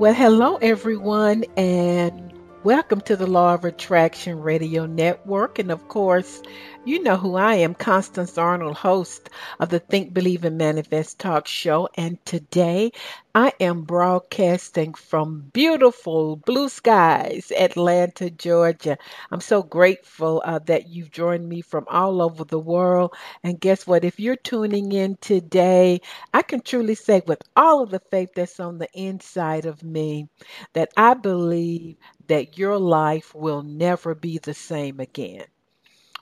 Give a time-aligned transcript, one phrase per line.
[0.00, 2.32] Well, hello, everyone, and
[2.64, 5.58] welcome to the Law of Attraction Radio Network.
[5.58, 6.40] And of course,
[6.84, 11.46] you know who I am, Constance Arnold, host of the Think, Believe, and Manifest talk
[11.46, 11.88] show.
[11.94, 12.92] And today
[13.34, 18.98] I am broadcasting from beautiful blue skies, Atlanta, Georgia.
[19.30, 23.14] I'm so grateful uh, that you've joined me from all over the world.
[23.42, 24.04] And guess what?
[24.04, 26.00] If you're tuning in today,
[26.34, 30.28] I can truly say with all of the faith that's on the inside of me
[30.74, 31.96] that I believe
[32.28, 35.44] that your life will never be the same again.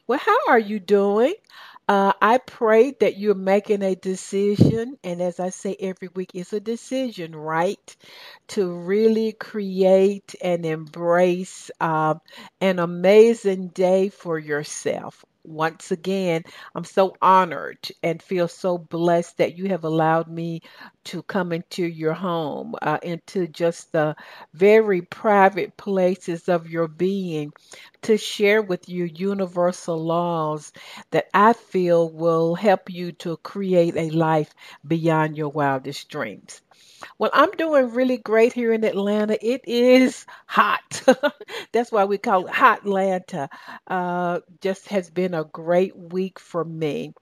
[0.08, 1.34] Well, how are you doing?
[1.86, 6.52] Uh, I pray that you're making a decision, and as I say every week, it's
[6.52, 7.96] a decision, right?
[8.48, 12.16] To really create and embrace uh,
[12.60, 16.42] an amazing day for yourself once again,
[16.74, 20.62] I'm so honored and feel so blessed that you have allowed me
[21.04, 24.16] to come into your home, uh, into just the
[24.54, 27.52] very private places of your being
[28.02, 30.72] to share with you universal laws
[31.10, 34.52] that I feel will help you to create a life
[34.86, 36.60] beyond your wildest dreams.
[37.18, 39.38] Well, I'm doing really great here in Atlanta.
[39.44, 41.02] It is hot.
[41.72, 43.48] That's why we call it Hot Atlanta.
[43.86, 47.14] Uh, just has been a great week for me.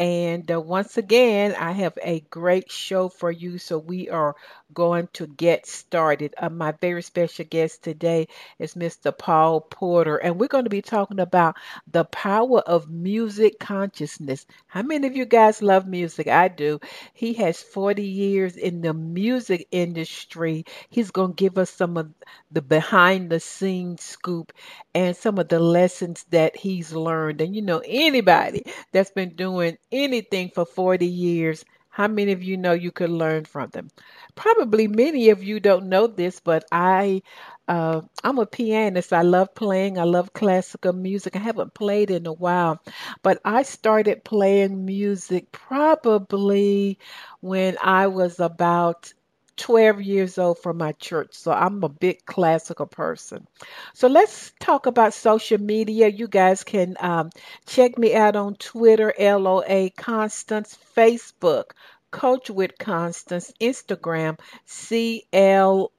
[0.00, 3.58] And uh, once again, I have a great show for you.
[3.58, 4.36] So we are
[4.72, 6.34] going to get started.
[6.38, 9.10] Uh, my very special guest today is Mr.
[9.12, 11.56] Paul Porter, and we're going to be talking about
[11.90, 14.46] the power of music consciousness.
[14.68, 16.28] How many of you guys love music?
[16.28, 16.80] I do.
[17.14, 20.64] He has 40 years in the music industry.
[20.90, 22.10] He's going to give us some of
[22.50, 24.52] the behind the scenes scoop
[24.94, 27.40] and some of the lessons that he's learned.
[27.40, 32.56] And you know, anybody that's been doing anything for 40 years, how many of you
[32.56, 33.88] know you could learn from them?
[34.34, 37.22] Probably many of you don't know this, but I
[37.66, 39.12] uh, I'm a pianist.
[39.12, 39.98] I love playing.
[39.98, 41.36] I love classical music.
[41.36, 42.80] I haven't played in a while,
[43.22, 46.98] but I started playing music probably
[47.40, 49.12] when I was about
[49.58, 53.46] 12 years old from my church, so I'm a big classical person.
[53.92, 56.08] So let's talk about social media.
[56.08, 57.30] You guys can um,
[57.66, 61.72] check me out on Twitter, LOA Constance, Facebook,
[62.10, 65.92] Coach with Constance, Instagram, CL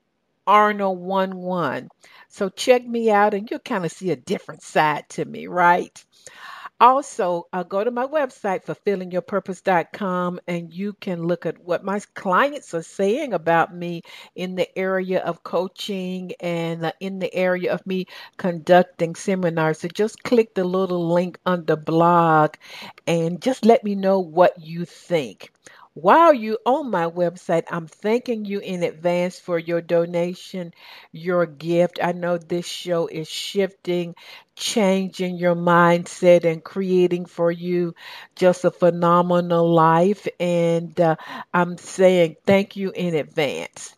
[0.48, 1.90] Arnold11.
[2.30, 6.04] So check me out and you'll kind of see a different side to me, right?
[6.82, 12.74] Also, uh, go to my website, fulfillingyourpurpose.com, and you can look at what my clients
[12.74, 14.02] are saying about me
[14.36, 18.06] in the area of coaching and uh, in the area of me
[18.38, 19.80] conducting seminars.
[19.80, 22.56] So just click the little link under blog
[23.08, 25.52] and just let me know what you think.
[25.96, 30.74] While you on my website, I'm thanking you in advance for your donation,
[31.12, 32.00] your gift.
[32.02, 34.16] I know this show is shifting,
[34.60, 37.96] changing your mindset, and creating for you
[38.36, 40.28] just a phenomenal life.
[40.40, 41.16] And uh,
[41.54, 43.96] I'm saying thank you in advance.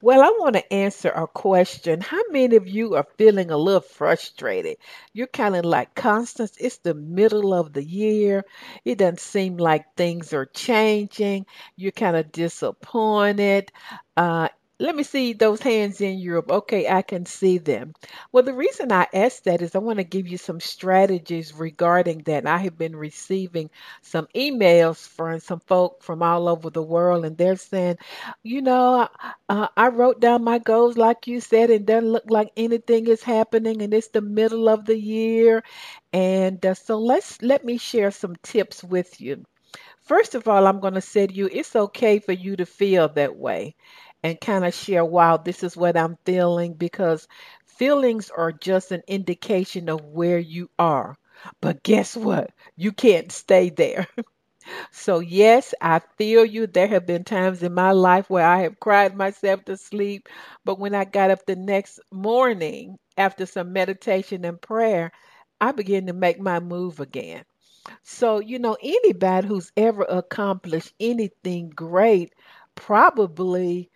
[0.00, 2.00] Well, I want to answer a question.
[2.00, 4.76] How many of you are feeling a little frustrated?
[5.14, 8.44] You're kind of like, Constance, it's the middle of the year.
[8.84, 11.46] It doesn't seem like things are changing.
[11.76, 13.72] You're kind of disappointed.
[14.16, 14.48] Uh,
[14.78, 16.50] let me see those hands in Europe.
[16.50, 17.94] Okay, I can see them.
[18.32, 22.18] Well, the reason I asked that is I want to give you some strategies regarding
[22.24, 22.46] that.
[22.46, 23.70] I have been receiving
[24.02, 27.96] some emails from some folk from all over the world, and they're saying,
[28.42, 29.08] you know,
[29.48, 33.22] uh, I wrote down my goals like you said, and doesn't look like anything is
[33.22, 35.62] happening, and it's the middle of the year.
[36.12, 39.44] And uh, so let's let me share some tips with you.
[40.02, 43.08] First of all, I'm going to say to you, it's okay for you to feel
[43.10, 43.74] that way
[44.26, 47.28] and kind of share, wow, this is what I'm feeling because
[47.66, 51.16] feelings are just an indication of where you are.
[51.60, 52.50] But guess what?
[52.76, 54.06] You can't stay there.
[54.92, 56.66] so, yes, I feel you.
[56.66, 60.28] There have been times in my life where I have cried myself to sleep,
[60.64, 65.12] but when I got up the next morning after some meditation and prayer,
[65.60, 67.44] I began to make my move again.
[68.04, 72.34] So, you know, anybody who's ever accomplished anything great
[72.74, 73.90] probably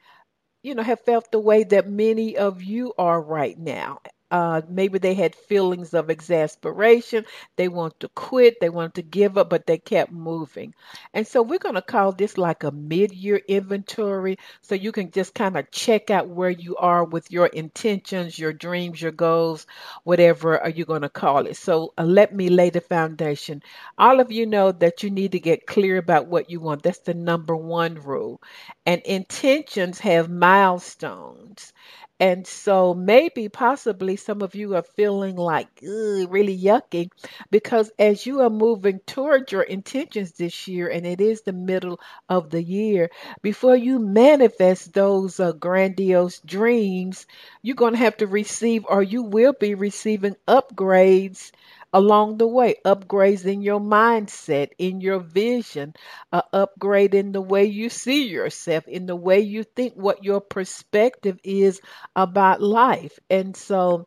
[0.63, 4.01] you know, have felt the way that many of you are right now.
[4.31, 7.25] Uh, maybe they had feelings of exasperation.
[7.57, 8.61] They want to quit.
[8.61, 10.75] They want to give up, but they kept moving.
[11.15, 14.39] And so we're going to call this like a mid year inventory.
[14.63, 18.53] So you can just kind of check out where you are with your intentions, your
[18.53, 19.67] dreams, your goals,
[20.05, 21.57] whatever are you going to call it.
[21.57, 23.63] So uh, let me lay the foundation.
[23.99, 26.83] All of you know that you need to get clear about what you want.
[26.83, 28.41] That's the number one rule.
[28.87, 31.73] And intentions have milestones.
[32.21, 37.11] And so maybe possibly some of you are feeling like really yucky
[37.51, 41.99] because as you are moving toward your intentions this year and it is the middle
[42.29, 43.11] of the year,
[43.43, 47.27] before you manifest those uh, grandiose dreams,
[47.63, 51.51] you're going to have to receive or you will be receiving upgrades
[51.93, 55.95] along the way, upgrades in your mindset, in your vision,
[56.33, 60.41] uh, upgrade in the way you see yourself, in the way you think, what your
[60.41, 61.81] perspective is
[62.17, 63.19] about life.
[63.29, 64.07] And so,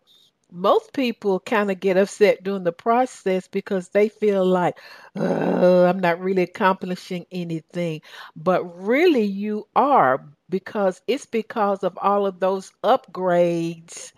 [0.53, 4.77] most people kind of get upset during the process because they feel like
[5.15, 8.01] I'm not really accomplishing anything.
[8.35, 14.11] But really, you are because it's because of all of those upgrades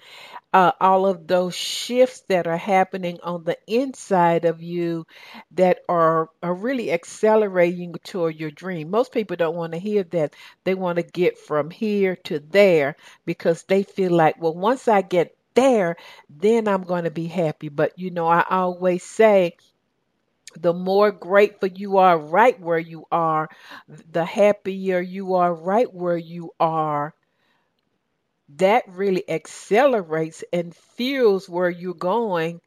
[0.54, 5.06] uh, all of those shifts that are happening on the inside of you
[5.52, 8.90] that are, are really accelerating toward your dream.
[8.90, 10.34] Most people don't want to hear that.
[10.64, 12.96] They want to get from here to there
[13.26, 15.96] because they feel like, well, once I get there,
[16.30, 17.70] then I'm going to be happy.
[17.70, 19.58] But, you know, I always say,
[20.58, 23.50] the more grateful you are right where you are,
[23.88, 27.14] the happier you are right where you are
[28.58, 32.60] that really accelerates and fuels where you're going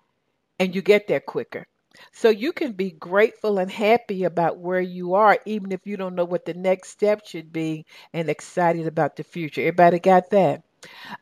[0.58, 1.66] and you get there quicker.
[2.12, 6.14] So you can be grateful and happy about where you are, even if you don't
[6.14, 9.62] know what the next step should be, and excited about the future.
[9.62, 10.62] Everybody got that?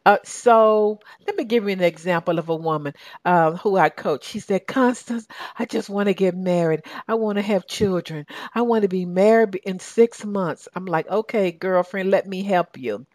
[0.05, 2.95] Uh, so let me give you an example of a woman
[3.25, 4.25] uh, who I coach.
[4.25, 5.27] She said, Constance,
[5.59, 6.83] I just want to get married.
[7.09, 8.27] I want to have children.
[8.55, 10.69] I want to be married in six months.
[10.75, 13.07] I'm like, okay, girlfriend, let me help you.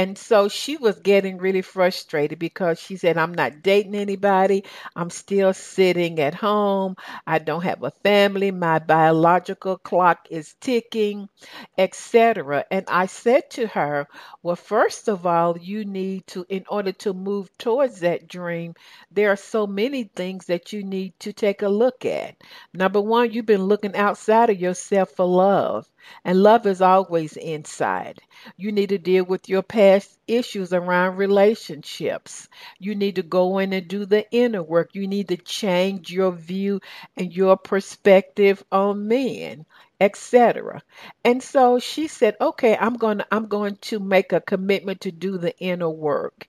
[0.00, 4.64] And so she was getting really frustrated because she said, I'm not dating anybody.
[4.96, 6.96] I'm still sitting at home.
[7.26, 8.50] I don't have a family.
[8.50, 11.28] My biological clock is ticking,
[11.76, 12.64] etc.
[12.70, 14.06] And I said to her,
[14.42, 18.74] Well, first of all, you need to, in order to move towards that dream,
[19.10, 22.36] there are so many things that you need to take a look at.
[22.72, 25.86] Number one, you've been looking outside of yourself for love.
[26.24, 28.20] And love is always inside.
[28.56, 32.48] You need to deal with your past issues around relationships.
[32.78, 34.94] You need to go in and do the inner work.
[34.94, 36.80] You need to change your view
[37.16, 39.66] and your perspective on men
[40.02, 40.82] etc.
[41.24, 45.12] And so she said, "Okay, I'm going to I'm going to make a commitment to
[45.12, 46.48] do the inner work."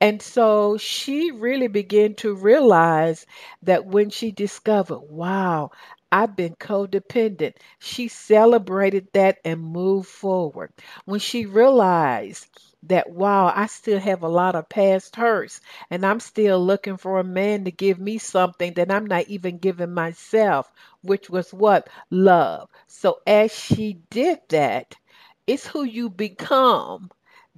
[0.00, 3.26] And so she really began to realize
[3.62, 5.70] that when she discovered, wow,
[6.12, 7.56] I've been codependent.
[7.78, 10.70] She celebrated that and moved forward.
[11.06, 12.46] When she realized
[12.84, 15.60] that, wow, I still have a lot of past hurts
[15.90, 19.58] and I'm still looking for a man to give me something that I'm not even
[19.58, 20.70] giving myself,
[21.02, 21.88] which was what?
[22.10, 22.68] Love.
[22.86, 24.94] So as she did that,
[25.46, 27.10] it's who you become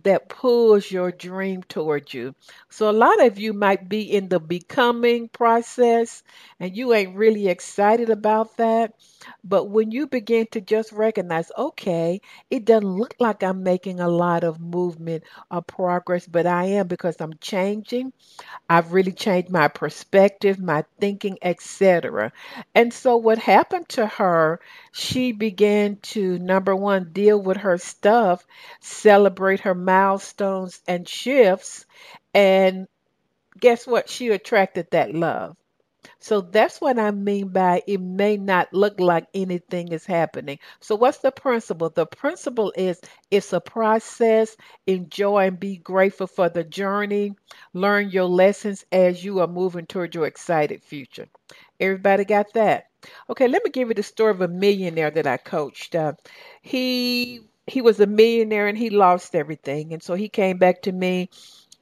[0.05, 2.35] that pulls your dream towards you.
[2.69, 6.23] So a lot of you might be in the becoming process
[6.59, 8.95] and you ain't really excited about that.
[9.45, 14.09] But when you begin to just recognize, okay, it doesn't look like I'm making a
[14.09, 18.13] lot of movement or progress, but I am because I'm changing.
[18.69, 22.33] I've really changed my perspective, my thinking, etc.
[22.75, 24.61] And so what happened to her,
[24.93, 28.47] she began to number 1 deal with her stuff,
[28.81, 31.87] celebrate her milestones and shifts,
[32.35, 32.87] and
[33.61, 34.09] guess what?
[34.09, 35.57] She attracted that love.
[36.21, 40.59] So that's what I mean by it may not look like anything is happening.
[40.81, 41.91] So what's the principle?
[41.91, 44.57] The principle is it's a process.
[44.87, 47.35] Enjoy and be grateful for the journey.
[47.75, 51.29] Learn your lessons as you are moving toward your excited future.
[51.81, 52.87] Everybody got that?
[53.31, 55.95] Okay, let me give you the story of a millionaire that I coached.
[55.95, 56.15] Uh,
[56.63, 60.93] he he was a millionaire and he lost everything, and so he came back to
[60.93, 61.29] me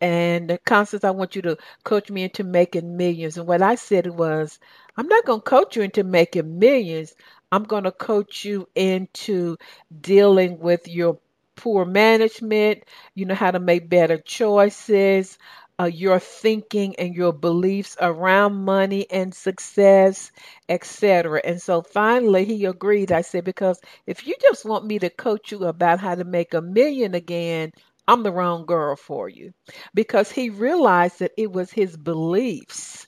[0.00, 3.36] and Constance, I want you to coach me into making millions.
[3.38, 4.60] And what I said was,
[4.96, 7.14] I'm not going to coach you into making millions.
[7.50, 9.56] I'm going to coach you into
[10.00, 11.18] dealing with your
[11.56, 12.84] poor management,
[13.16, 15.38] you know, how to make better choices,
[15.80, 20.30] uh, your thinking and your beliefs around money and success,
[20.68, 21.40] etc.
[21.44, 23.12] And so finally he agreed.
[23.12, 26.54] I said, because if you just want me to coach you about how to make
[26.54, 27.72] a million again,
[28.08, 29.52] I'm the wrong girl for you.
[29.94, 33.06] Because he realized that it was his beliefs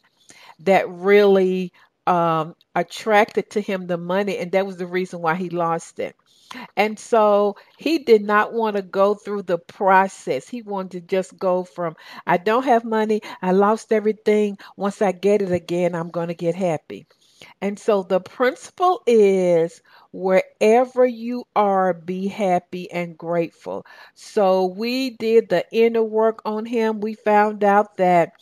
[0.61, 1.73] that really
[2.07, 6.17] um, attracted to him the money, and that was the reason why he lost it.
[6.77, 10.49] And so he did not want to go through the process.
[10.49, 14.59] He wanted to just go from, I don't have money, I lost everything.
[14.77, 17.07] Once I get it again, I'm going to get happy.
[17.63, 19.81] And so the principle is
[20.13, 23.87] wherever you are, be happy and grateful.
[24.15, 27.01] So we did the inner work on him.
[27.01, 28.33] We found out that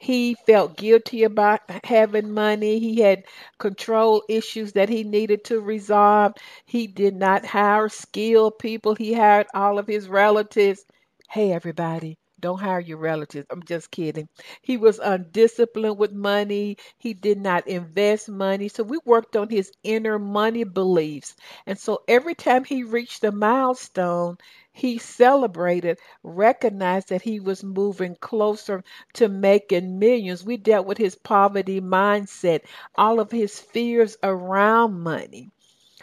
[0.00, 2.80] he felt guilty about having money.
[2.80, 3.24] He had
[3.58, 6.32] control issues that he needed to resolve.
[6.66, 8.94] He did not hire skilled people.
[8.96, 10.84] He hired all of his relatives.
[11.30, 13.46] Hey, everybody, don't hire your relatives.
[13.50, 14.28] I'm just kidding.
[14.62, 16.76] He was undisciplined with money.
[16.98, 18.68] He did not invest money.
[18.68, 21.36] So we worked on his inner money beliefs.
[21.66, 24.36] And so every time he reached a milestone,
[24.80, 28.82] he celebrated, recognized that he was moving closer
[29.14, 30.42] to making millions.
[30.42, 32.62] We dealt with his poverty mindset,
[32.96, 35.50] all of his fears around money.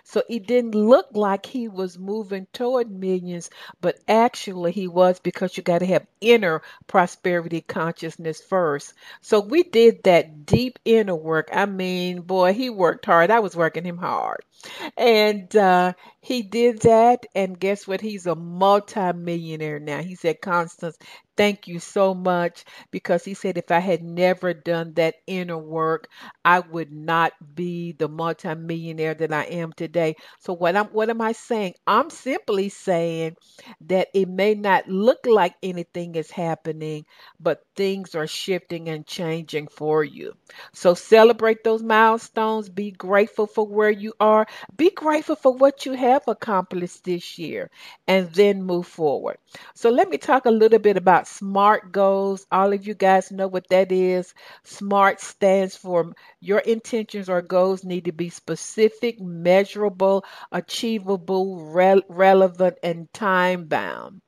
[0.03, 3.49] So it didn't look like he was moving toward millions,
[3.81, 8.93] but actually he was because you got to have inner prosperity consciousness first.
[9.21, 11.49] So we did that deep inner work.
[11.53, 13.31] I mean, boy, he worked hard.
[13.31, 14.41] I was working him hard.
[14.97, 15.93] And uh,
[16.27, 17.25] he did that.
[17.35, 18.01] And guess what?
[18.01, 20.01] He's a multimillionaire now.
[20.03, 20.97] He said, Constance,
[21.37, 26.09] thank you so much because he said if I had never done that inner work,
[26.45, 30.15] I would not be the multimillionaire that I am today.
[30.41, 31.75] So what I'm what am I saying?
[31.87, 33.37] I'm simply saying
[33.81, 37.05] that it may not look like anything is happening,
[37.39, 40.33] but things are shifting and changing for you.
[40.73, 45.93] So celebrate those milestones, be grateful for where you are, be grateful for what you
[45.93, 47.69] have accomplished this year
[48.07, 49.37] and then move forward.
[49.75, 52.45] So let me talk a little bit about SMART goals.
[52.51, 54.33] All of you guys know what that is.
[54.63, 62.77] SMART stands for your intentions or goals need to be specific, measurable, achievable, re- relevant,
[62.83, 64.21] and time bound.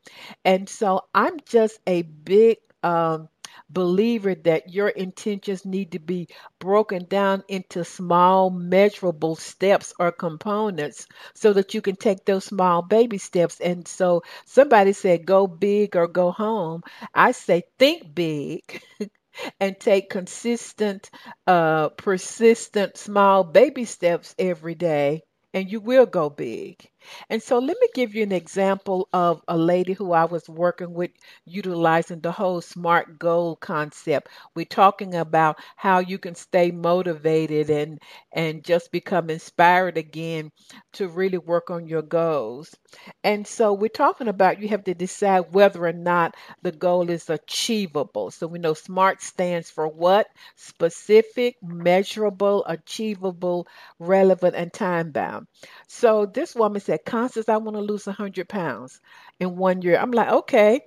[0.46, 3.29] And so I'm just a big um,
[3.69, 6.27] believer that your intentions need to be
[6.59, 12.81] broken down into small, measurable steps or components so that you can take those small
[12.81, 13.59] baby steps.
[13.59, 16.83] And so somebody said, go big or go home.
[17.13, 18.81] I say, think big.
[19.59, 21.09] and take consistent,
[21.47, 25.21] uh, persistent, small baby steps every day,
[25.53, 26.89] and you will go big.
[27.29, 30.93] And so let me give you an example of a lady who I was working
[30.93, 31.11] with
[31.45, 34.29] utilizing the whole SMART goal concept.
[34.55, 37.99] We're talking about how you can stay motivated and
[38.31, 40.51] and just become inspired again
[40.93, 42.75] to really work on your goals.
[43.23, 47.29] And so we're talking about you have to decide whether or not the goal is
[47.29, 48.29] achievable.
[48.31, 50.27] So we know SMART stands for what?
[50.55, 53.67] Specific, measurable, achievable,
[53.99, 55.47] relevant, and time bound.
[55.87, 59.01] So this woman said, Constance, I want to lose 100 pounds
[59.39, 59.98] in one year.
[60.00, 60.81] I'm like, okay.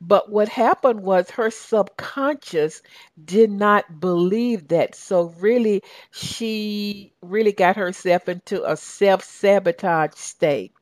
[0.00, 2.82] But what happened was her subconscious
[3.24, 4.94] did not believe that.
[4.94, 5.82] So, really,
[6.12, 10.72] she really got herself into a self sabotage state.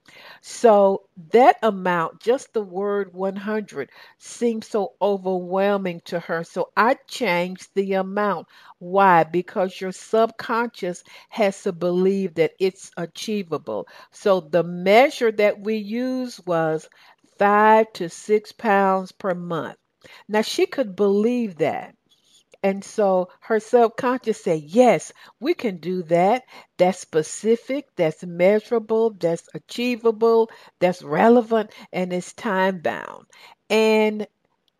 [0.42, 6.44] So, that amount, just the word 100, seemed so overwhelming to her.
[6.44, 8.48] So, I changed the amount.
[8.78, 9.24] Why?
[9.24, 13.88] Because your subconscious has to believe that it's achievable.
[14.10, 16.88] So, the measure that we used was
[17.38, 19.76] five to six pounds per month.
[20.28, 21.94] Now she could believe that.
[22.62, 26.44] And so her subconscious said, Yes, we can do that.
[26.76, 30.50] That's specific, that's measurable, that's achievable,
[30.80, 33.26] that's relevant, and it's time bound.
[33.70, 34.26] And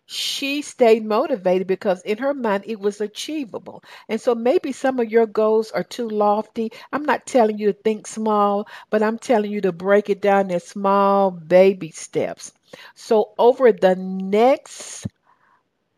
[0.07, 3.83] she stayed motivated because in her mind it was achievable.
[4.09, 6.71] And so maybe some of your goals are too lofty.
[6.93, 10.51] I'm not telling you to think small, but I'm telling you to break it down
[10.51, 12.53] in small baby steps.
[12.95, 15.07] So over the next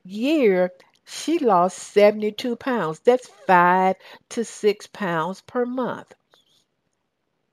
[0.05, 0.71] year,
[1.05, 3.01] she lost 72 pounds.
[3.01, 3.97] That's five
[4.31, 6.15] to six pounds per month.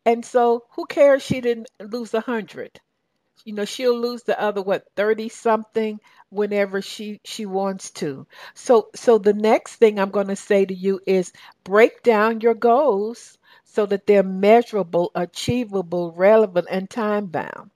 [0.06, 2.80] And so who cares she didn't lose a hundred?
[3.46, 8.28] You know, she'll lose the other what 30 something whenever she she wants to.
[8.56, 12.56] So so the next thing I'm going to say to you is break down your
[12.56, 17.72] goals so that they're measurable, achievable, relevant and time bound.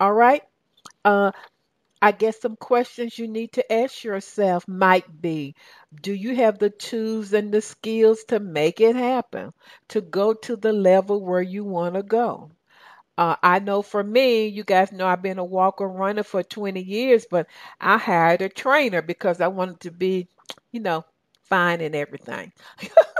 [0.00, 0.42] All right?
[1.04, 1.32] Uh
[2.02, 5.54] I guess some questions you need to ask yourself might be
[6.02, 9.52] Do you have the tools and the skills to make it happen,
[9.88, 12.50] to go to the level where you want to go?
[13.18, 16.82] Uh, I know for me, you guys know I've been a walker runner for 20
[16.82, 17.48] years, but
[17.80, 20.28] I hired a trainer because I wanted to be,
[20.72, 21.04] you know,
[21.44, 22.52] fine and everything.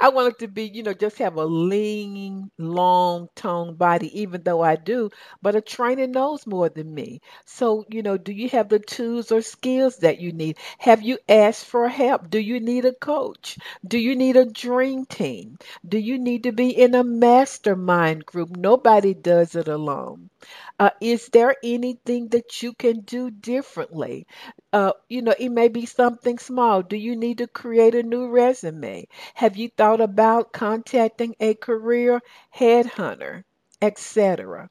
[0.00, 4.62] I wanted to be, you know, just have a lean, long toned body, even though
[4.62, 5.10] I do.
[5.42, 7.20] But a trainer knows more than me.
[7.44, 10.58] So, you know, do you have the tools or skills that you need?
[10.78, 12.30] Have you asked for help?
[12.30, 13.58] Do you need a coach?
[13.86, 15.58] Do you need a dream team?
[15.86, 18.56] Do you need to be in a mastermind group?
[18.56, 20.30] Nobody does it alone.
[20.78, 24.26] Uh, is there anything that you can do differently?
[24.72, 26.82] Uh, you know, it may be something small.
[26.82, 29.06] Do you need to create a new resume?
[29.34, 32.20] Have you thought about contacting a career
[32.54, 33.44] headhunter,
[33.82, 34.70] etc.?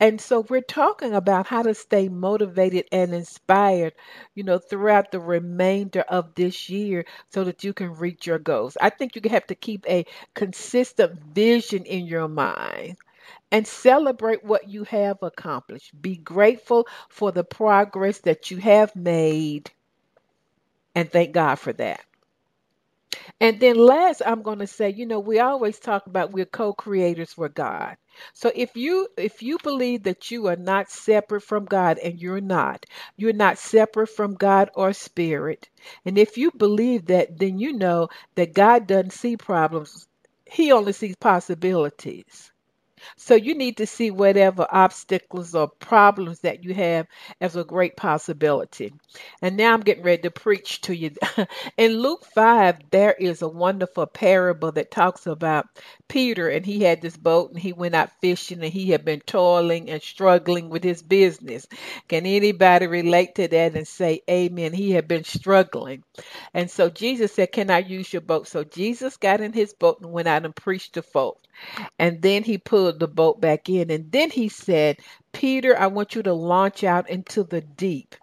[0.00, 3.94] And so we're talking about how to stay motivated and inspired,
[4.34, 8.76] you know, throughout the remainder of this year so that you can reach your goals.
[8.80, 12.96] I think you have to keep a consistent vision in your mind
[13.52, 16.00] and celebrate what you have accomplished.
[16.00, 19.70] Be grateful for the progress that you have made
[20.94, 22.00] and thank God for that.
[23.40, 27.36] And then last I'm going to say, you know, we always talk about we're co-creators
[27.38, 27.96] with God.
[28.32, 32.40] So if you if you believe that you are not separate from God and you're
[32.40, 32.86] not,
[33.16, 35.68] you're not separate from God or spirit.
[36.06, 40.08] And if you believe that, then you know that God doesn't see problems.
[40.46, 42.52] He only sees possibilities.
[43.16, 47.06] So you need to see whatever obstacles or problems that you have
[47.40, 48.92] as a great possibility.
[49.42, 51.12] And now I'm getting ready to preach to you.
[51.76, 55.66] In Luke 5, there is a wonderful parable that talks about
[56.08, 59.20] Peter, and he had this boat and he went out fishing and he had been
[59.20, 61.66] toiling and struggling with his business.
[62.08, 64.72] Can anybody relate to that and say, Amen?
[64.72, 66.04] He had been struggling.
[66.52, 68.48] And so Jesus said, Can I use your boat?
[68.48, 71.40] So Jesus got in his boat and went out and preached to folk.
[71.98, 73.90] And then he pulled the boat back in.
[73.90, 74.98] And then he said,
[75.32, 78.14] Peter, I want you to launch out into the deep.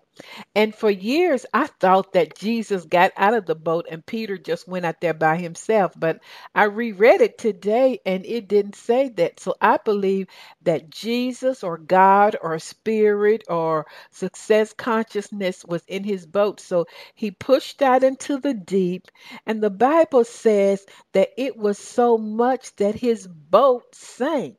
[0.56, 4.68] And for years, I thought that Jesus got out of the boat and Peter just
[4.68, 5.94] went out there by himself.
[5.98, 6.20] But
[6.56, 9.40] I reread it today and it didn't say that.
[9.40, 10.28] So I believe
[10.64, 16.60] that Jesus or God or spirit or success consciousness was in his boat.
[16.60, 19.08] So he pushed out into the deep.
[19.46, 24.58] And the Bible says that it was so much that his boat sank.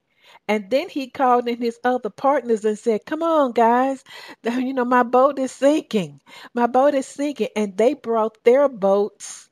[0.48, 4.04] And then he called in his other partners and said, Come on, guys.
[4.44, 6.20] You know, my boat is sinking.
[6.54, 7.48] My boat is sinking.
[7.56, 9.48] And they brought their boats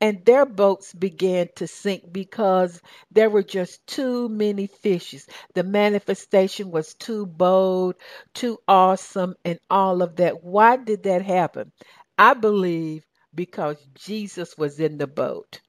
[0.00, 5.26] and their boats began to sink because there were just too many fishes.
[5.54, 7.96] The manifestation was too bold,
[8.34, 10.44] too awesome, and all of that.
[10.44, 11.72] Why did that happen?
[12.18, 15.60] I believe because Jesus was in the boat.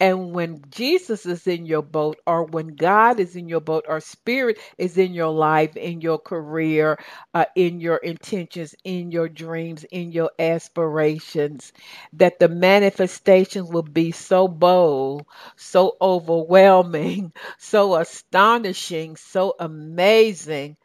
[0.00, 4.00] And when Jesus is in your boat, or when God is in your boat, or
[4.00, 6.98] Spirit is in your life, in your career,
[7.34, 11.72] uh, in your intentions, in your dreams, in your aspirations,
[12.14, 15.26] that the manifestations will be so bold,
[15.56, 20.76] so overwhelming, so astonishing, so amazing,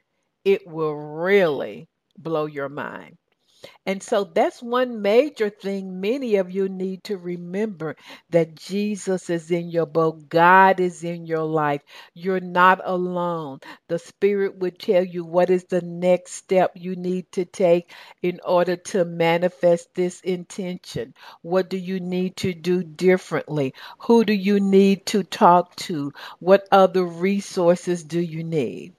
[0.45, 3.17] it will really blow your mind.
[3.85, 7.95] And so that's one major thing many of you need to remember
[8.31, 10.29] that Jesus is in your boat.
[10.29, 11.83] God is in your life.
[12.13, 13.59] You're not alone.
[13.87, 17.91] The Spirit would tell you what is the next step you need to take
[18.23, 21.13] in order to manifest this intention.
[21.43, 23.75] What do you need to do differently?
[23.99, 26.13] Who do you need to talk to?
[26.39, 28.93] What other resources do you need?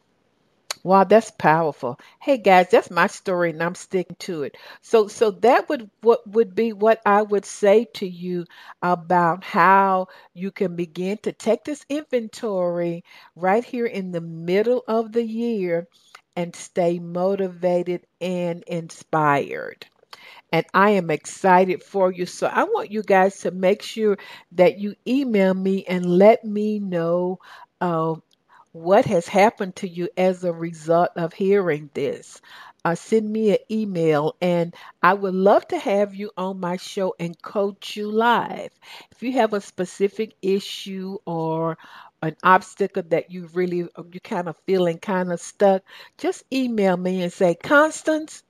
[0.84, 1.98] Wow, that's powerful.
[2.20, 4.56] Hey guys, that's my story and I'm sticking to it.
[4.80, 8.46] So so that would what would be what I would say to you
[8.80, 13.02] about how you can begin to take this inventory
[13.34, 15.88] right here in the middle of the year
[16.36, 19.86] and stay motivated and inspired
[20.52, 22.26] and I am excited for you.
[22.26, 24.18] So I want you guys to make sure
[24.52, 27.38] that you email me and let me know
[27.80, 28.14] uh,
[28.72, 32.40] what has happened to you as a result of hearing this.
[32.84, 37.14] Uh, send me an email and I would love to have you on my show
[37.20, 38.72] and coach you live.
[39.12, 41.78] If you have a specific issue or
[42.22, 43.78] an obstacle that you really
[44.12, 45.82] you kind of feeling kind of stuck,
[46.18, 48.42] just email me and say, Constance,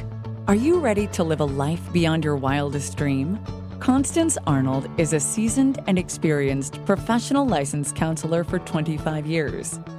[0.47, 3.39] Are you ready to live a life beyond your wildest dream?
[3.81, 9.79] Constance Arnold is a seasoned and experienced professional licensed counselor for 25 years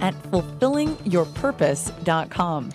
[0.00, 2.70] at fulfillingyourpurpose.com.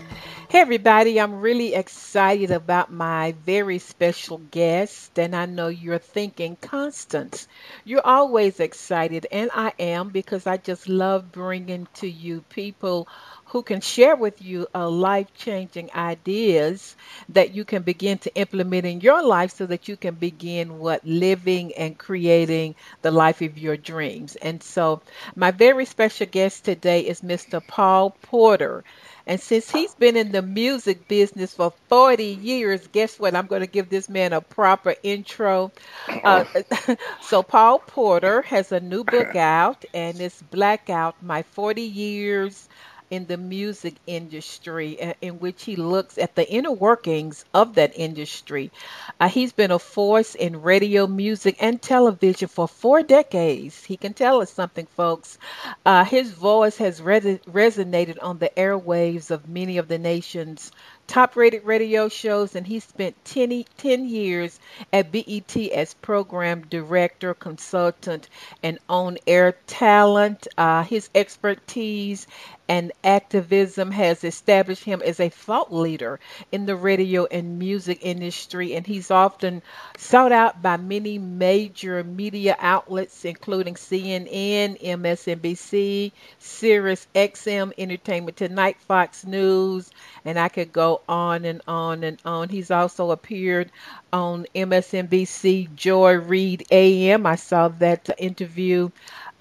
[0.51, 5.17] Hey, everybody, I'm really excited about my very special guest.
[5.17, 7.47] And I know you're thinking, Constance,
[7.85, 9.27] you're always excited.
[9.31, 13.07] And I am because I just love bringing to you people
[13.51, 16.95] who can share with you uh, life changing ideas
[17.27, 21.05] that you can begin to implement in your life so that you can begin what
[21.05, 24.37] living and creating the life of your dreams.
[24.37, 25.01] And so,
[25.35, 27.61] my very special guest today is Mr.
[27.65, 28.85] Paul Porter.
[29.27, 33.35] And since he's been in the music business for 40 years, guess what?
[33.35, 35.73] I'm going to give this man a proper intro.
[36.07, 36.45] Uh,
[37.21, 42.69] so, Paul Porter has a new book out, and it's Blackout My 40 Years
[43.11, 48.71] in the music industry, in which he looks at the inner workings of that industry.
[49.19, 53.83] Uh, he's been a force in radio, music, and television for four decades.
[53.83, 55.37] He can tell us something, folks.
[55.85, 60.71] Uh, his voice has re- resonated on the airwaves of many of the nation's
[61.07, 64.59] top rated radio shows, and he spent 10, 10 years
[64.93, 68.29] at BET as program director, consultant,
[68.63, 70.47] and on air talent.
[70.57, 72.27] Uh, his expertise
[72.71, 76.21] and activism has established him as a thought leader
[76.53, 79.61] in the radio and music industry, and he's often
[79.97, 89.25] sought out by many major media outlets, including CNN, MSNBC, Sirius XM, Entertainment Tonight, Fox
[89.25, 89.91] News,
[90.23, 92.47] and I could go on and on and on.
[92.47, 93.69] He's also appeared
[94.13, 97.25] on MSNBC, Joy Reid AM.
[97.25, 98.91] I saw that interview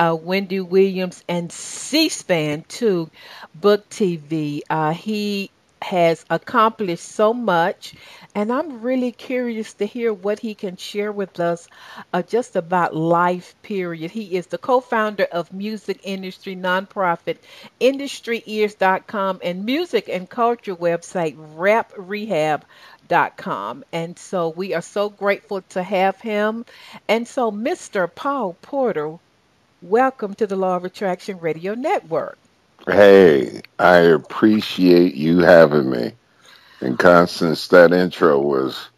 [0.00, 3.10] uh, Wendy Williams, and C SPAN too,
[3.54, 4.62] Book TV.
[4.70, 5.50] Uh, he
[5.82, 7.94] has accomplished so much,
[8.34, 11.68] and I'm really curious to hear what he can share with us
[12.12, 14.10] uh, just about life, period.
[14.10, 17.36] He is the co founder of music industry nonprofit
[17.80, 22.64] IndustryEars.com and music and culture website RapRehab.com.
[23.92, 26.64] And so we are so grateful to have him.
[27.06, 28.08] And so, Mr.
[28.14, 29.18] Paul Porter,
[29.82, 32.38] Welcome to the Law of Attraction Radio Network.
[32.86, 36.12] Hey, I appreciate you having me.
[36.80, 38.90] And Constance, that intro was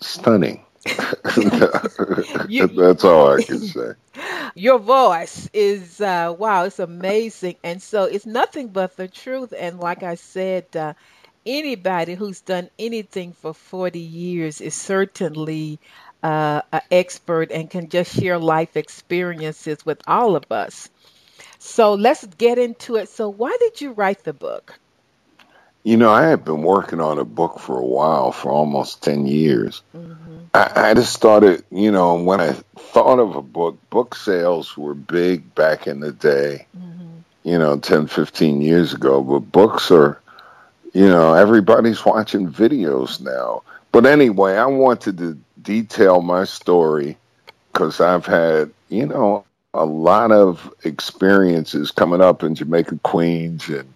[0.00, 0.64] stunning.
[2.48, 3.92] you, That's all I can say.
[4.54, 9.52] Your voice is uh, wow, it's amazing, and so it's nothing but the truth.
[9.56, 10.94] And like I said, uh,
[11.44, 15.80] anybody who's done anything for forty years is certainly
[16.22, 20.88] uh, an expert and can just share life experiences with all of us.
[21.58, 23.08] So let's get into it.
[23.08, 24.78] So, why did you write the book?
[25.82, 29.26] You know, I had been working on a book for a while, for almost 10
[29.26, 29.82] years.
[29.96, 30.36] Mm-hmm.
[30.52, 34.94] I, I, just started, you know, when I thought of a book, book sales were
[34.94, 37.18] big back in the day, mm-hmm.
[37.44, 39.22] you know, 10, 15 years ago.
[39.22, 40.20] But books are,
[40.92, 43.62] you know, everybody's watching videos now.
[43.92, 47.18] But anyway, I wanted to detail my story
[47.72, 53.92] because I've had, you know, a lot of experiences coming up in Jamaica, Queens, and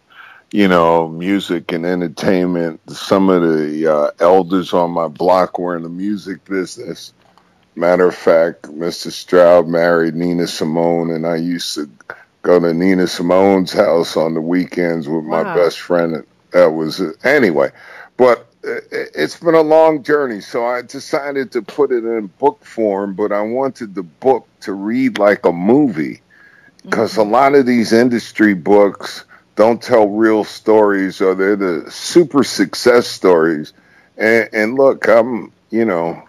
[0.53, 2.81] you know, music and entertainment.
[2.91, 7.13] Some of the uh, elders on my block were in the music business.
[7.77, 9.13] Matter of fact, Mr.
[9.13, 11.89] Stroud married Nina Simone, and I used to
[12.43, 15.45] go to Nina Simone's house on the weekends with wow.
[15.45, 16.27] my best friend.
[16.51, 17.25] That was it.
[17.25, 17.71] anyway,
[18.17, 23.15] but it's been a long journey, so I decided to put it in book form.
[23.15, 26.21] But I wanted the book to read like a movie
[26.85, 27.29] because mm-hmm.
[27.29, 29.25] a lot of these industry books
[29.57, 33.73] don't tell real stories or they're the super success stories.
[34.17, 36.23] And, and look, I'm, you know,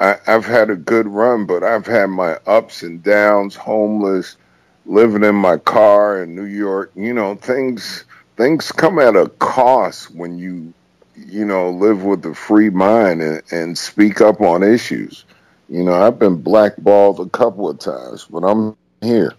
[0.00, 4.36] I, I've had a good run, but I've had my ups and downs, homeless,
[4.84, 6.92] living in my car in New York.
[6.94, 8.04] You know, things
[8.36, 10.74] things come at a cost when you
[11.16, 15.24] you know live with a free mind and, and speak up on issues.
[15.68, 19.32] You know, I've been blackballed a couple of times, but I'm here.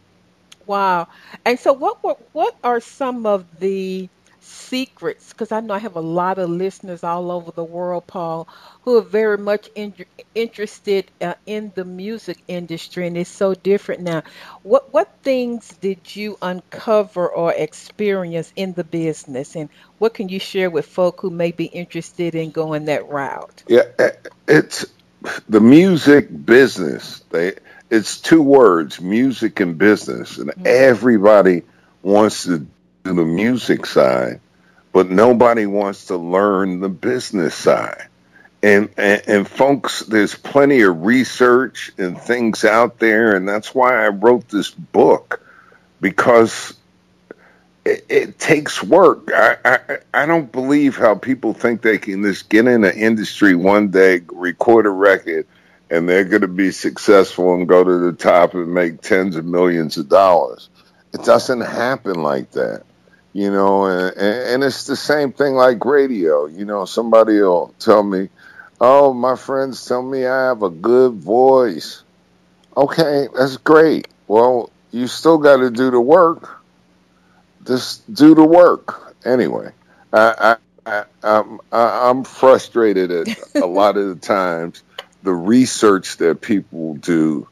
[0.66, 1.08] Wow.
[1.46, 4.10] And so what what, what are some of the
[4.48, 8.48] secrets because I know I have a lot of listeners all over the world, Paul,
[8.84, 9.94] who are very much in,
[10.34, 14.24] interested uh, in the music industry, and it's so different now.
[14.64, 20.40] What what things did you uncover or experience in the business, and what can you
[20.40, 23.64] share with folk who may be interested in going that route?
[23.68, 23.84] Yeah,
[24.48, 24.86] it's
[25.50, 27.22] the music business.
[27.30, 27.54] They
[27.90, 30.64] it's two words, music and business, and mm-hmm.
[30.66, 31.64] everybody
[32.02, 32.66] wants to
[33.14, 34.40] the music side,
[34.92, 38.08] but nobody wants to learn the business side.
[38.64, 44.04] And, and, and folks, there's plenty of research and things out there, and that's why
[44.04, 45.42] I wrote this book
[46.02, 46.74] because
[47.86, 49.30] it, it takes work.
[49.34, 53.56] I, I I don't believe how people think they can just get in the industry
[53.56, 55.48] one day, record a record,
[55.90, 59.46] and they're going to be successful and go to the top and make tens of
[59.46, 60.70] millions of dollars.
[61.14, 62.84] It doesn't happen like that,
[63.34, 63.86] you know.
[63.86, 66.46] And, and it's the same thing like radio.
[66.46, 68.30] You know, somebody will tell me,
[68.80, 72.04] "Oh, my friends tell me I have a good voice."
[72.76, 74.08] Okay, that's great.
[74.28, 76.62] Well, you still got to do the work.
[77.66, 79.72] Just do the work anyway.
[80.14, 84.84] I, I, I I'm I'm frustrated at a lot of the times
[85.24, 87.48] the research that people do.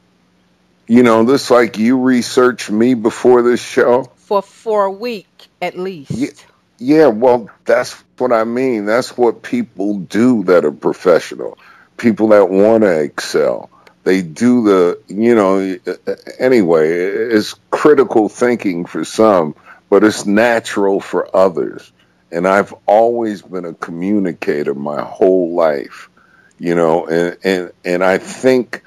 [0.86, 5.78] You know, this like you researched me before this show for for a week at
[5.78, 6.10] least.
[6.10, 6.30] Yeah,
[6.78, 8.84] yeah, well, that's what I mean.
[8.84, 11.58] That's what people do that are professional.
[11.96, 13.70] People that want to excel.
[14.04, 19.54] They do the, you know, uh, uh, anyway, it's critical thinking for some,
[19.88, 21.90] but it's natural for others.
[22.30, 26.10] And I've always been a communicator my whole life
[26.58, 28.82] you know, and, and, and I think,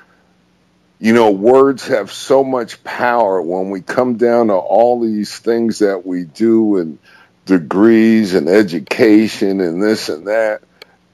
[1.00, 5.80] you know, words have so much power when we come down to all these things
[5.80, 7.00] that we do and
[7.46, 10.62] degrees and education and this and that.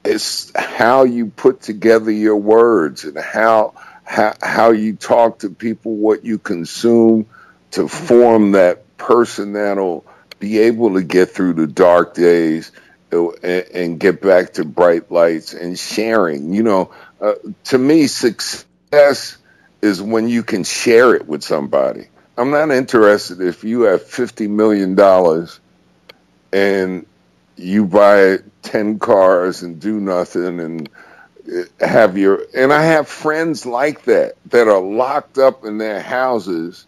[0.04, 5.94] It's how you put together your words and how, how, how you talk to people,
[5.94, 7.26] what you consume
[7.72, 10.04] to form that person that'll
[10.40, 12.72] be able to get through the dark days
[13.12, 16.52] and, get back to bright lights and sharing.
[16.52, 19.38] You know, uh, to me, success
[19.82, 22.08] is when you can share it with somebody.
[22.36, 24.98] I'm not interested if you have $50 million
[26.52, 27.06] and
[27.56, 30.88] you buy 10 cars and do nothing and
[31.80, 36.84] have your, and I have friends like that that are locked up in their houses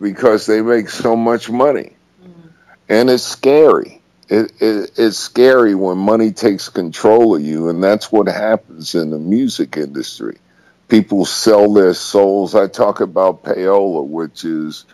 [0.00, 1.96] because they make so much money.
[2.22, 2.48] Mm-hmm.
[2.88, 8.10] And it's scary it, it, it's scary when money takes control of you, and that's
[8.10, 10.38] what happens in the music industry.
[10.94, 12.54] People sell their souls.
[12.54, 14.84] I talk about payola, which is,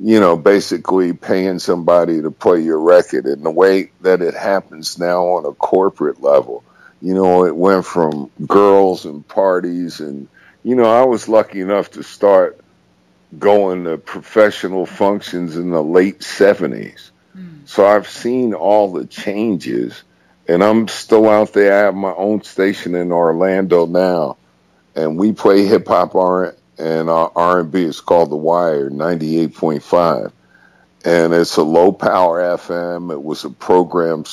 [0.00, 4.98] you know, basically paying somebody to play your record, and the way that it happens
[4.98, 6.64] now on a corporate level.
[7.00, 10.26] You know, it went from girls and parties, and
[10.64, 12.58] you know, I was lucky enough to start
[13.38, 17.58] going to professional functions in the late seventies hmm.
[17.66, 20.02] so I've seen all the changes,
[20.48, 21.72] and I'm still out there.
[21.72, 24.38] I have my own station in Orlando now,
[24.96, 27.84] and we play hip hop R and R and B.
[27.84, 30.32] It's called The Wire, ninety eight point five,
[31.04, 33.12] and it's a low power FM.
[33.12, 34.24] It was a program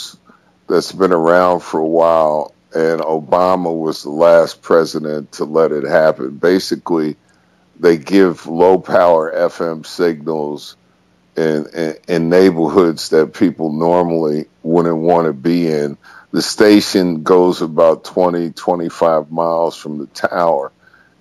[0.68, 5.84] that's been around for a while, and Obama was the last president to let it
[5.84, 6.38] happen.
[6.38, 7.18] Basically,
[7.80, 10.78] they give low power FM signals
[11.36, 15.98] in, in, in neighborhoods that people normally wouldn't want to be in
[16.34, 20.72] the station goes about 20, 25 miles from the tower.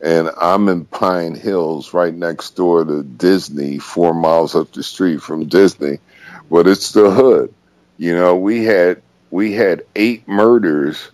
[0.01, 5.21] And I'm in Pine Hills, right next door to Disney, four miles up the street
[5.21, 5.99] from Disney.
[6.51, 7.53] But it's the hood.
[7.99, 11.11] You know, we had we had eight murders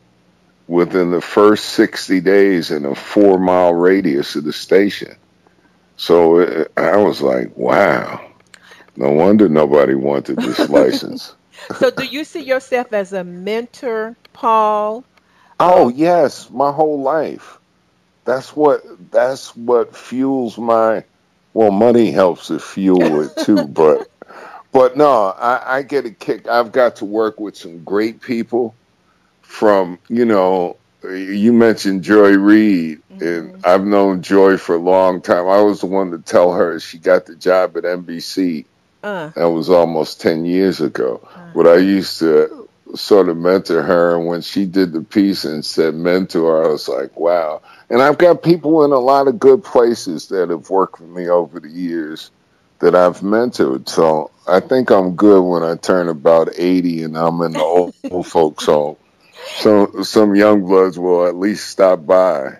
[0.68, 5.16] within the first 60 days in a four mile radius of the station.
[5.96, 8.30] So it, I was like, wow,
[8.96, 11.34] no wonder nobody wanted this license.
[11.76, 15.04] So, do you see yourself as a mentor, Paul?
[15.60, 17.58] Oh, yes, my whole life.
[18.24, 21.04] That's what that's what fuels my
[21.54, 24.08] well, money helps to fuel it too, but
[24.70, 26.46] but no, I, I get a kick.
[26.46, 28.74] I've got to work with some great people
[29.42, 33.26] from, you know, you mentioned Joy Reid, mm-hmm.
[33.26, 35.48] and I've known Joy for a long time.
[35.48, 38.66] I was the one to tell her she got the job at NBC.
[39.02, 39.28] Uh.
[39.36, 41.26] That was almost 10 years ago.
[41.34, 41.50] Uh.
[41.54, 45.64] But I used to sort of mentor her, and when she did the piece and
[45.64, 47.60] said mentor, I was like, wow.
[47.90, 51.28] And I've got people in a lot of good places that have worked for me
[51.28, 52.30] over the years
[52.80, 53.88] that I've mentored.
[53.88, 57.94] So I think I'm good when I turn about 80 and I'm in the old,
[58.10, 58.96] old folks home.
[59.56, 62.58] So some young bloods will at least stop by.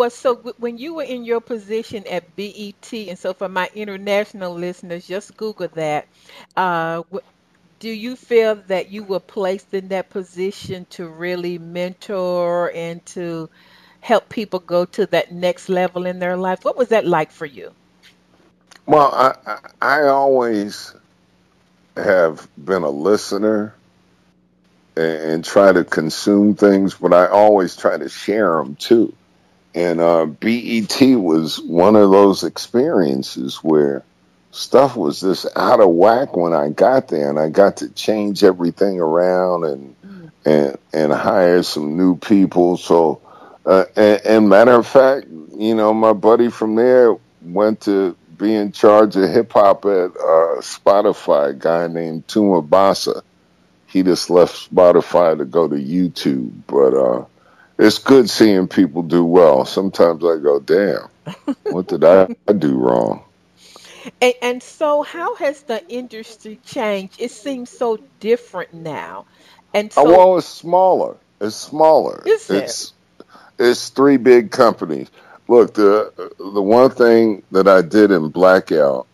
[0.00, 4.54] Well, so when you were in your position at BET, and so for my international
[4.54, 6.08] listeners, just Google that.
[6.56, 7.02] Uh,
[7.80, 13.50] do you feel that you were placed in that position to really mentor and to
[14.00, 16.64] help people go to that next level in their life?
[16.64, 17.70] What was that like for you?
[18.86, 20.94] Well, I, I always
[21.98, 23.74] have been a listener
[24.96, 29.14] and, and, try to consume things, but I always try to share them too.
[29.74, 34.02] And uh, BET was one of those experiences where
[34.50, 38.42] stuff was just out of whack when I got there, and I got to change
[38.42, 40.30] everything around and mm.
[40.44, 42.76] and and hire some new people.
[42.76, 43.20] So,
[43.64, 48.54] uh, and, and matter of fact, you know, my buddy from there went to be
[48.54, 53.22] in charge of hip hop at uh, Spotify, a guy named Tuma Basa.
[53.86, 57.24] He just left Spotify to go to YouTube, but uh,
[57.80, 59.64] it's good seeing people do well.
[59.64, 61.08] Sometimes I go, damn,
[61.64, 63.24] what did I do wrong?
[64.22, 67.20] And, and, so, how has the industry changed?
[67.20, 69.26] It seems so different now.
[69.74, 71.16] And oh, so, oh, well, it's smaller.
[71.38, 72.22] It's smaller.
[72.24, 73.26] Is it's it?
[73.58, 75.10] it's three big companies.
[75.48, 79.06] Look, the the one thing that I did in Blackout,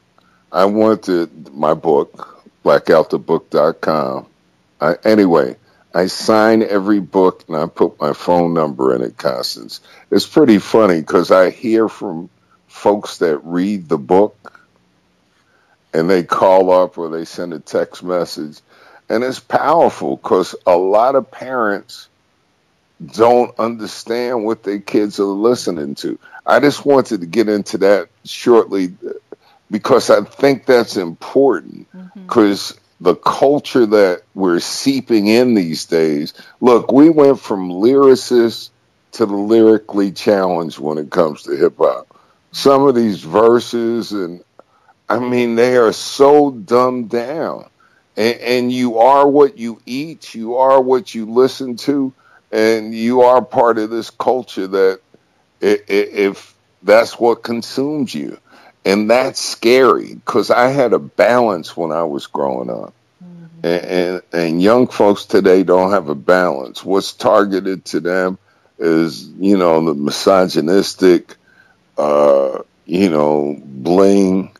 [0.52, 4.26] I wanted my book, blackoutthebook.com.
[4.81, 5.57] I, anyway,
[5.96, 9.80] I sign every book and I put my phone number in it, Constance.
[10.11, 12.28] It's pretty funny because I hear from
[12.66, 14.61] folks that read the book
[15.94, 18.61] and they call up or they send a text message.
[19.09, 22.11] And it's powerful because a lot of parents
[23.14, 26.18] don't understand what their kids are listening to.
[26.44, 28.94] I just wanted to get into that shortly
[29.70, 32.86] because I think that's important because mm-hmm.
[33.00, 36.35] The culture that we're seeping in these days.
[36.61, 38.70] Look, we went from lyricists
[39.12, 42.06] to the lyrically challenged when it comes to hip hop.
[42.52, 44.42] Some of these verses and
[45.09, 47.68] I mean they are so dumbed down.
[48.16, 52.12] And, and you are what you eat, you are what you listen to
[52.50, 55.00] and you are part of this culture that
[55.61, 58.38] if that's what consumes you
[58.87, 63.66] and that's scary because i had a balance when i was growing up mm-hmm.
[63.66, 68.38] and, and, and young folks today don't have a balance what's targeted to them
[68.79, 71.37] is you know the misogynistic
[71.99, 74.51] uh you know bling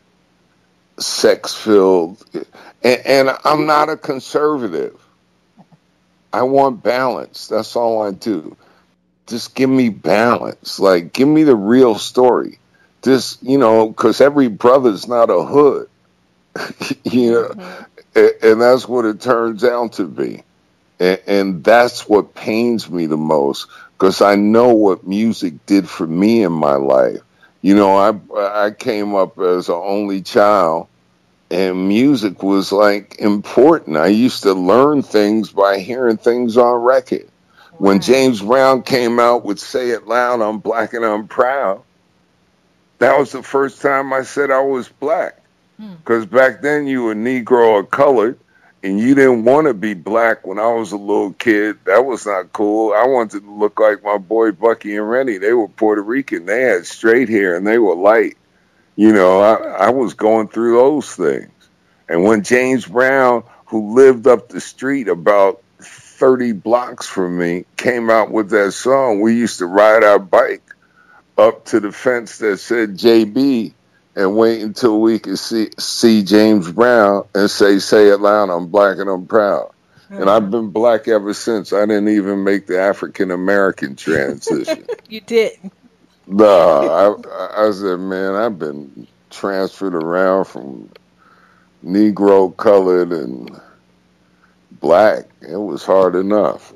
[0.99, 2.23] sex filled
[2.83, 5.01] and, and i'm not a conservative
[6.37, 7.49] I want balance.
[7.49, 8.59] That's all I do.
[9.27, 10.79] Just give me balance.
[10.79, 12.59] Like, give me the real story.
[13.07, 15.89] Just, you know, because every brother's not a hood.
[17.05, 17.85] you know, mm-hmm.
[18.17, 20.43] and, and, that's what it turns out to be.
[20.99, 26.05] And, and that's what pains me the most because I know what music did for
[26.05, 27.21] me in my life.
[27.63, 30.89] You know, I I came up as an only child
[31.49, 33.97] and music was like important.
[33.97, 37.29] I used to learn things by hearing things on record.
[37.79, 41.83] When James Brown came out with Say It Loud, I'm Black and I'm Proud,
[42.99, 45.41] that was the first time I said I was black.
[45.77, 46.35] Because hmm.
[46.35, 48.39] back then you were Negro or colored,
[48.83, 51.79] and you didn't want to be black when I was a little kid.
[51.85, 52.95] That was not cool.
[52.95, 55.39] I wanted to look like my boy Bucky and Rennie.
[55.39, 56.47] They were Puerto Rican.
[56.47, 58.37] They had straight hair and they were light.
[58.95, 61.51] You know, I, I was going through those things.
[62.09, 65.63] And when James Brown, who lived up the street about
[66.17, 69.21] 30 blocks from me came out with that song.
[69.21, 70.63] We used to ride our bike
[71.39, 73.73] up to the fence that said JB
[74.15, 78.69] and wait until we could see see James Brown and say, "Say it loud, I'm
[78.69, 79.71] black and I'm proud."
[80.07, 80.21] Mm-hmm.
[80.21, 81.73] And I've been black ever since.
[81.73, 84.87] I didn't even make the African American transition.
[85.09, 85.53] you did.
[86.29, 90.91] No, I, I said, man, I've been transferred around from
[91.85, 93.61] Negro, colored, and
[94.81, 95.25] black.
[95.41, 96.73] It was hard enough.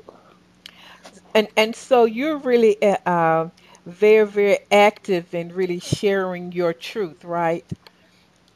[1.33, 3.49] And and so you're really uh, uh
[3.85, 7.65] very very active in really sharing your truth, right?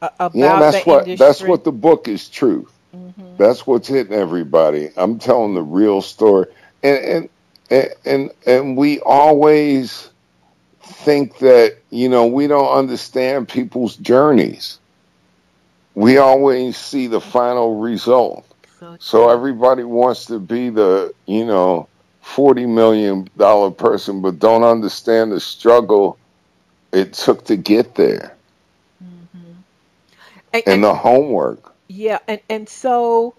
[0.00, 1.26] About yeah, that's what industry.
[1.26, 2.72] that's what the book is truth.
[2.94, 3.36] Mm-hmm.
[3.36, 4.90] That's what's hitting everybody.
[4.96, 6.46] I'm telling the real story,
[6.82, 7.28] and
[7.70, 10.10] and and and we always
[10.80, 14.78] think that you know we don't understand people's journeys.
[15.94, 18.46] We always see the final result.
[18.78, 21.88] So, so everybody wants to be the you know
[22.26, 26.18] forty million dollar person, but don't understand the struggle
[26.92, 28.34] it took to get there,
[29.02, 29.38] mm-hmm.
[30.52, 31.72] and, and, and the homework.
[31.88, 33.34] Yeah, and and so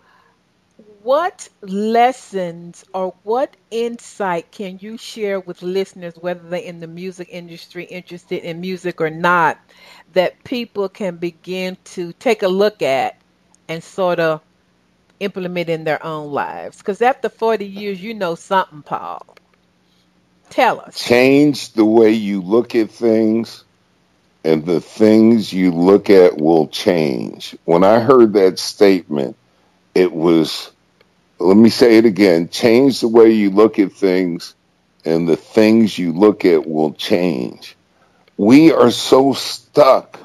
[1.04, 7.28] what lessons or what insight can you share with listeners, whether they're in the music
[7.30, 9.60] industry, interested in music or not,
[10.14, 13.18] that people can begin to take a look at
[13.68, 14.42] and sort of
[15.20, 16.78] implement in their own lives?
[16.78, 19.26] Because after 40 years, you know something, Paul.
[20.50, 21.04] Tell us.
[21.04, 23.64] Change the way you look at things,
[24.44, 27.56] and the things you look at will change.
[27.66, 29.36] When I heard that statement,
[29.94, 30.72] it was,
[31.40, 34.56] let me say it again change the way you look at things,
[35.04, 37.76] and the things you look at will change.
[38.38, 40.20] We are so stuck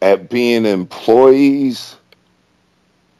[0.00, 1.96] at being employees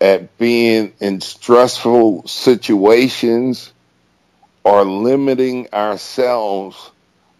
[0.00, 3.72] at being in stressful situations
[4.64, 6.90] or limiting ourselves,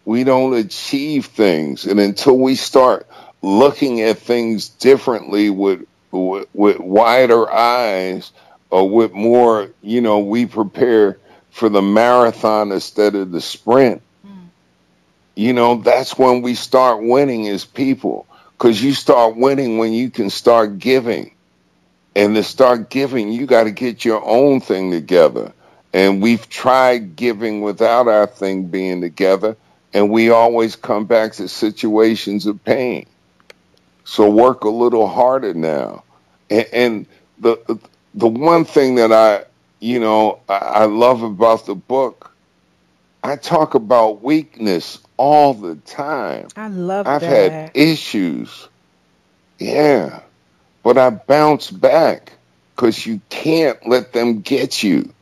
[0.05, 1.85] we don't achieve things.
[1.85, 3.07] And until we start
[3.41, 8.31] looking at things differently with, with, with wider eyes
[8.69, 11.17] or with more, you know, we prepare
[11.49, 14.01] for the marathon instead of the sprint.
[14.25, 14.47] Mm.
[15.35, 18.27] You know, that's when we start winning as people.
[18.57, 21.33] Because you start winning when you can start giving
[22.15, 25.53] and to start giving, you got to get your own thing together.
[25.93, 29.57] And we've tried giving without our thing being together,
[29.93, 33.05] and we always come back to situations of pain.
[34.05, 36.03] So work a little harder now.
[36.49, 37.05] And, and
[37.39, 37.79] the
[38.13, 39.45] the one thing that I,
[39.79, 42.33] you know, I, I love about the book,
[43.23, 46.47] I talk about weakness all the time.
[46.55, 47.51] I love I've that.
[47.51, 48.69] had issues.
[49.59, 50.21] Yeah
[50.83, 52.33] but I bounce back
[52.75, 55.13] because you can't let them get you.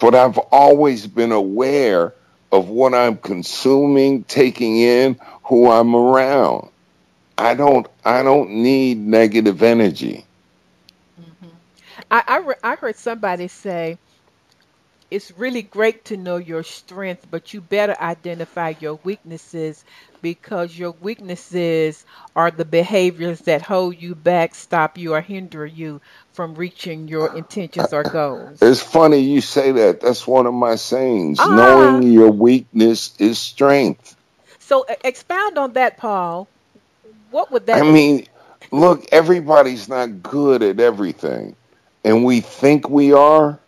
[0.00, 2.14] But I've always been aware
[2.52, 6.68] of what I'm consuming, taking in, who I'm around.
[7.36, 7.86] I don't.
[8.04, 10.24] I don't need negative energy.
[11.20, 11.54] Mm-hmm.
[12.10, 13.98] I I, re- I heard somebody say
[15.10, 19.84] it's really great to know your strength, but you better identify your weaknesses
[20.20, 22.04] because your weaknesses
[22.36, 26.00] are the behaviors that hold you back, stop you, or hinder you
[26.32, 28.62] from reaching your intentions or goals.
[28.62, 30.00] It's funny you say that.
[30.00, 31.38] That's one of my sayings.
[31.40, 31.54] Ah.
[31.54, 34.14] Knowing your weakness is strength.
[34.58, 36.48] So expound on that, Paul.
[37.30, 38.26] What would that I mean,
[38.70, 41.56] look, everybody's not good at everything.
[42.04, 43.58] And we think we are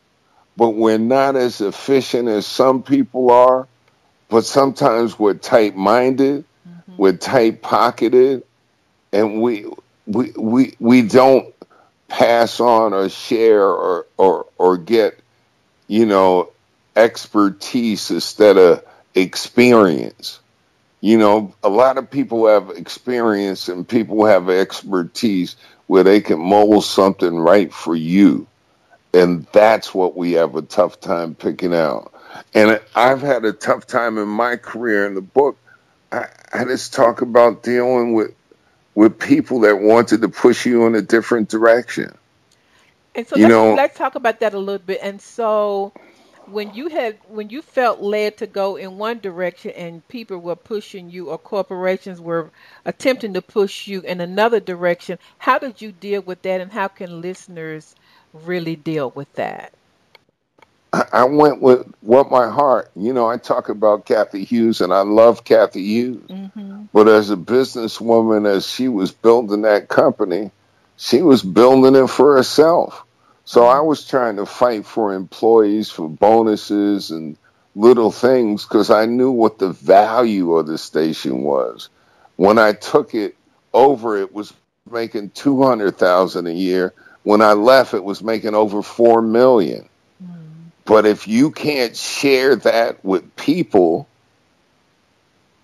[0.60, 3.66] but we're not as efficient as some people are.
[4.28, 6.96] But sometimes we're tight minded, mm-hmm.
[6.98, 8.42] we're tight pocketed,
[9.10, 9.64] and we
[10.06, 11.54] we we we don't
[12.08, 15.18] pass on or share or or or get
[15.86, 16.50] you know
[16.94, 18.84] expertise instead of
[19.14, 20.40] experience.
[21.00, 25.56] You know, a lot of people have experience and people have expertise
[25.86, 28.46] where they can mold something right for you.
[29.12, 32.12] And that's what we have a tough time picking out.
[32.54, 35.56] And I've had a tough time in my career in the book.
[36.12, 38.34] I, I just talk about dealing with
[38.94, 42.12] with people that wanted to push you in a different direction.
[43.14, 45.00] And so you let's, know, let's talk about that a little bit.
[45.02, 45.92] And so
[46.46, 50.56] when you had when you felt led to go in one direction and people were
[50.56, 52.50] pushing you or corporations were
[52.84, 56.88] attempting to push you in another direction, how did you deal with that and how
[56.88, 57.94] can listeners
[58.32, 59.72] really deal with that?
[60.92, 65.02] I went with what my heart, you know, I talk about Cathy Hughes and I
[65.02, 66.28] love Cathy Hughes.
[66.28, 66.84] Mm-hmm.
[66.92, 70.50] But as a businesswoman, as she was building that company,
[70.96, 73.04] she was building it for herself.
[73.44, 77.36] So I was trying to fight for employees for bonuses and
[77.74, 81.88] little things because I knew what the value of the station was.
[82.36, 83.36] When I took it
[83.72, 84.52] over, it was
[84.90, 86.94] making two hundred thousand a year.
[87.22, 89.88] When I left, it was making over four million.
[90.22, 90.34] Hmm.
[90.84, 94.08] But if you can't share that with people,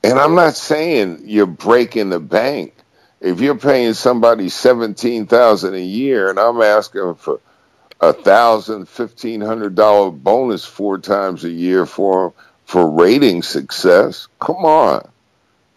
[0.05, 2.75] and I'm not saying you're breaking the bank.
[3.21, 7.41] If you're paying somebody seventeen thousand a year, and I'm asking for
[8.01, 12.35] a thousand, fifteen hundred dollar bonus four times a year for
[12.67, 15.09] for rating success, come on.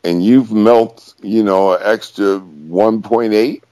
[0.04, 3.64] And you've milked, you know, an extra one point eight.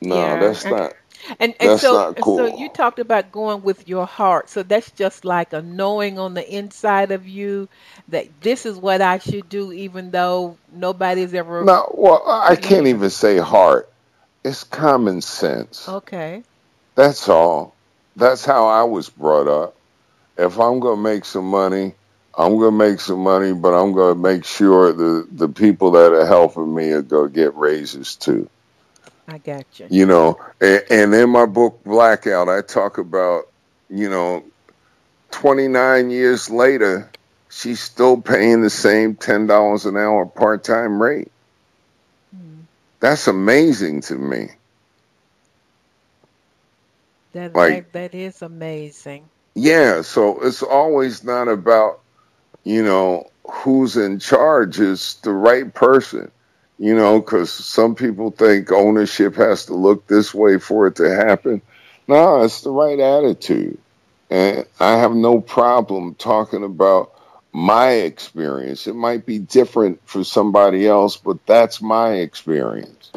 [0.00, 0.40] No, Yeah.
[0.40, 0.94] that's not.
[1.38, 4.48] and, and That's so not so you talked about going with your heart.
[4.50, 7.68] So that's just like a knowing on the inside of you
[8.08, 11.64] that this is what I should do, even though nobody's ever.
[11.64, 13.88] No, well, I can't even say heart.
[14.44, 15.88] It's common sense.
[15.88, 16.42] Okay.
[16.96, 17.76] That's all.
[18.16, 19.76] That's how I was brought up.
[20.38, 21.94] If I'm going to make some money,
[22.36, 25.92] I'm going to make some money, but I'm going to make sure the, the people
[25.92, 28.48] that are helping me are going to get raises too.
[29.30, 29.86] I got you.
[29.88, 33.44] You know, and, and in my book, Blackout, I talk about,
[33.88, 34.44] you know,
[35.30, 37.08] 29 years later,
[37.48, 41.30] she's still paying the same $10 an hour part time rate.
[42.34, 42.62] Mm-hmm.
[42.98, 44.50] That's amazing to me.
[47.32, 49.24] That, Like- that that is amazing.
[49.54, 52.00] Yeah, so it's always not about,
[52.64, 54.80] you know, who's in charge.
[54.80, 56.30] It's the right person,
[56.80, 61.14] you know, because some people think ownership has to look this way for it to
[61.14, 61.60] happen.
[62.08, 63.78] No, it's the right attitude.
[64.30, 67.12] And I have no problem talking about
[67.52, 68.86] my experience.
[68.86, 73.12] It might be different for somebody else, but that's my experience,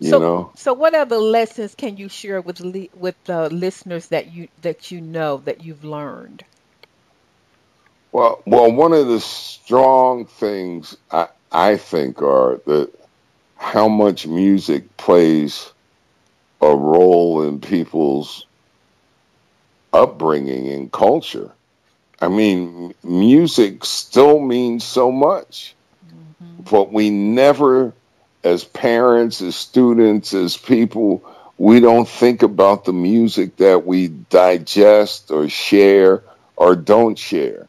[0.00, 0.52] you so know.
[0.56, 4.90] so what other lessons can you share with li- with the listeners that you that
[4.90, 6.42] you know that you've learned?
[8.10, 12.90] Well, well, one of the strong things I, I think are that
[13.56, 15.72] how much music plays
[16.60, 18.46] a role in people's
[19.92, 21.50] upbringing and culture.
[22.20, 25.74] I mean, music still means so much,
[26.06, 26.62] mm-hmm.
[26.70, 27.92] but we never,
[28.42, 31.22] as parents, as students, as people,
[31.58, 36.22] we don't think about the music that we digest or share
[36.56, 37.65] or don't share.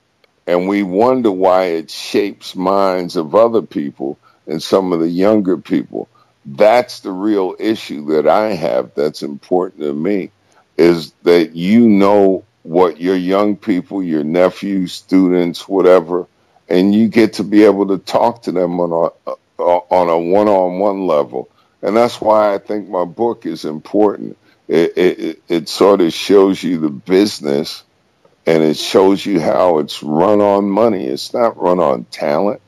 [0.47, 5.57] And we wonder why it shapes minds of other people and some of the younger
[5.57, 6.09] people.
[6.45, 10.31] That's the real issue that I have that's important to me
[10.77, 16.27] is that you know what your young people, your nephews, students, whatever,
[16.69, 21.07] and you get to be able to talk to them on a on a one-on-one
[21.07, 21.49] level.
[21.83, 24.37] And that's why I think my book is important.
[24.67, 27.83] It it, it- it sort of shows you the business
[28.47, 31.05] and it shows you how it's run on money.
[31.05, 32.61] It's not run on talent.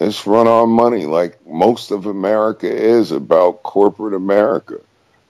[0.00, 4.80] It's run on money like most of America is about corporate America.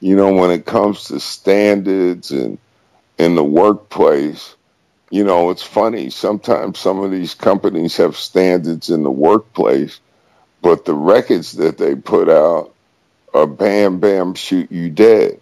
[0.00, 2.56] You know, when it comes to standards and
[3.18, 4.56] in the workplace,
[5.10, 6.08] you know, it's funny.
[6.08, 10.00] Sometimes some of these companies have standards in the workplace,
[10.62, 12.74] but the records that they put out
[13.34, 15.38] are bam, bam, shoot you dead.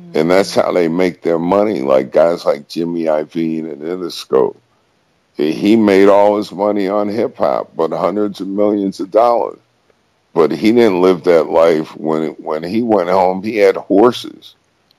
[0.00, 0.18] Mm-hmm.
[0.18, 4.56] And that's how they make their money, like guys like Jimmy Iovine and Interscope.
[5.36, 9.58] He he made all his money on hip hop, but hundreds of millions of dollars.
[10.32, 11.96] But he didn't live that life.
[11.96, 14.54] When when he went home, he had horses.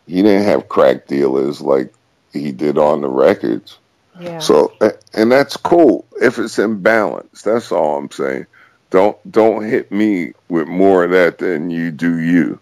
[0.07, 1.93] He didn't have crack dealers like
[2.33, 3.77] he did on the records.
[4.19, 4.39] Yeah.
[4.39, 4.73] So,
[5.13, 7.41] and that's cool if it's in balance.
[7.41, 8.45] That's all I'm saying.
[8.89, 12.59] Don't don't hit me with more of that than you do you.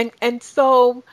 [0.00, 1.04] And and so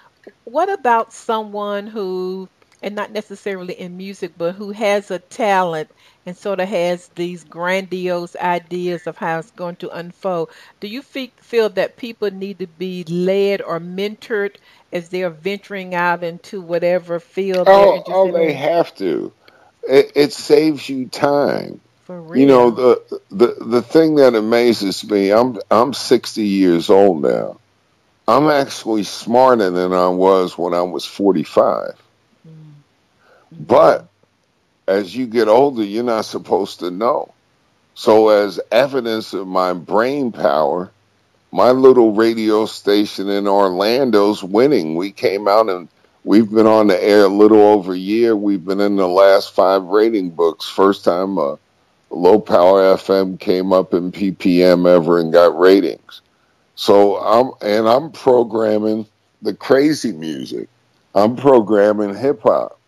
[0.45, 2.49] what about someone who
[2.81, 5.89] and not necessarily in music but who has a talent
[6.25, 10.51] and sort of has these grandiose ideas of how it's going to unfold.
[10.79, 14.57] Do you fe- feel that people need to be led or mentored
[14.91, 18.55] as they're venturing out into whatever field they're Oh, oh, they in?
[18.55, 19.33] have to.
[19.83, 21.81] It, it saves you time.
[22.05, 22.41] For real.
[22.41, 25.31] You know the the the thing that amazes me.
[25.31, 27.59] I'm I'm 60 years old now.
[28.27, 31.95] I'm actually smarter than I was when I was 45.
[32.47, 32.73] Mm.
[33.51, 34.07] But
[34.87, 37.33] as you get older, you're not supposed to know.
[37.95, 40.91] So, as evidence of my brain power,
[41.51, 44.95] my little radio station in Orlando's winning.
[44.95, 45.87] We came out and
[46.23, 48.35] we've been on the air a little over a year.
[48.35, 50.67] We've been in the last five rating books.
[50.67, 51.57] First time a
[52.09, 56.21] low power FM came up in PPM ever and got ratings.
[56.77, 59.07] So I'm and I'm programming
[59.41, 60.69] the crazy music.
[61.13, 62.79] I'm programming hip hop.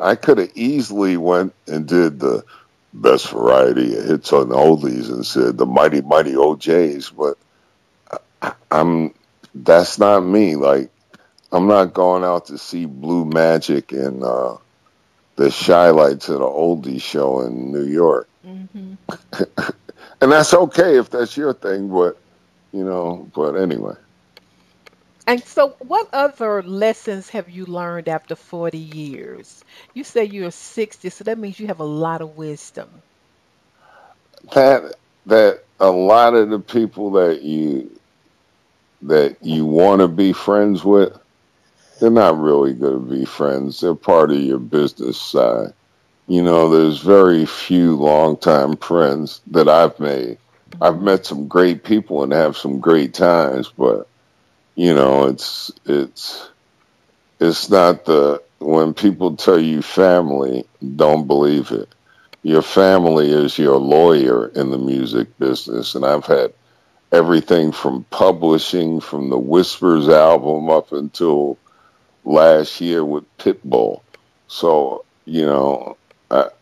[0.00, 2.44] I could have easily went and did the
[2.92, 7.38] best variety of hits on the oldies and said the mighty mighty O'Jays, but
[8.42, 9.14] I, I'm
[9.54, 10.56] that's not me.
[10.56, 10.90] Like
[11.50, 14.58] I'm not going out to see Blue Magic and uh,
[15.36, 18.28] the Chi-Lites at an oldie show in New York.
[18.46, 18.94] Mm-hmm.
[20.20, 22.18] and that's okay if that's your thing, but
[22.74, 23.30] you know.
[23.34, 23.94] But anyway.
[25.26, 29.64] And so, what other lessons have you learned after 40 years?
[29.94, 32.90] You say you're 60, so that means you have a lot of wisdom.
[34.52, 34.96] That
[35.26, 37.90] that a lot of the people that you
[39.02, 41.16] that you want to be friends with,
[42.00, 43.80] they're not really going to be friends.
[43.80, 45.72] They're part of your business side.
[46.26, 50.38] You know, there's very few longtime friends that I've made.
[50.80, 54.08] I've met some great people and have some great times, but
[54.74, 56.48] you know, it's it's
[57.40, 60.64] it's not the when people tell you family,
[60.96, 61.88] don't believe it.
[62.42, 66.52] Your family is your lawyer in the music business, and I've had
[67.12, 71.58] everything from publishing from the Whispers album up until
[72.24, 74.02] last year with Pitbull.
[74.48, 75.96] So, you know,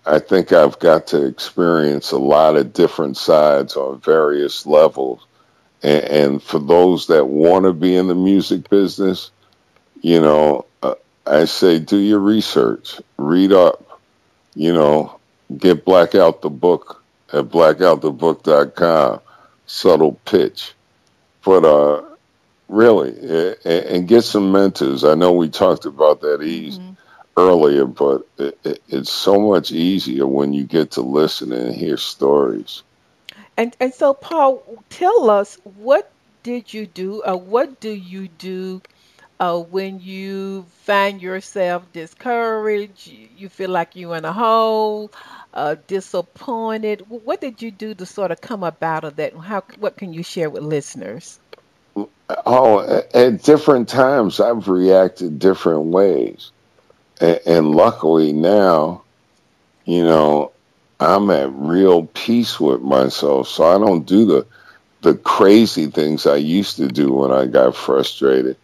[0.04, 5.26] I, think I've got to experience a lot of different sides on various levels
[5.82, 9.30] and, and for those that want to be in the music business,
[10.00, 10.94] you know, uh,
[11.26, 14.00] I say do your research, read up,
[14.54, 15.18] you know,
[15.56, 17.02] get Blackout the book
[17.32, 19.20] at blackoutthebook.com,
[19.66, 20.74] subtle pitch.
[21.44, 22.02] But uh,
[22.68, 25.02] really, and get some mentors.
[25.02, 26.92] I know we talked about that ease mm-hmm.
[27.36, 31.96] Earlier, but it, it, it's so much easier when you get to listen and hear
[31.96, 32.82] stories.
[33.56, 36.10] And and so Paul, tell us what
[36.42, 38.82] did you do or what do you do
[39.42, 45.10] uh, when you find yourself discouraged, you feel like you're in a hole,
[45.52, 47.04] uh, disappointed.
[47.08, 49.36] What did you do to sort of come up out of that?
[49.36, 51.40] How what can you share with listeners?
[52.46, 56.52] Oh, at different times I've reacted different ways,
[57.22, 59.02] and, and luckily now,
[59.84, 60.52] you know,
[61.00, 63.48] I'm at real peace with myself.
[63.48, 64.46] So I don't do the
[65.02, 68.56] the crazy things I used to do when I got frustrated.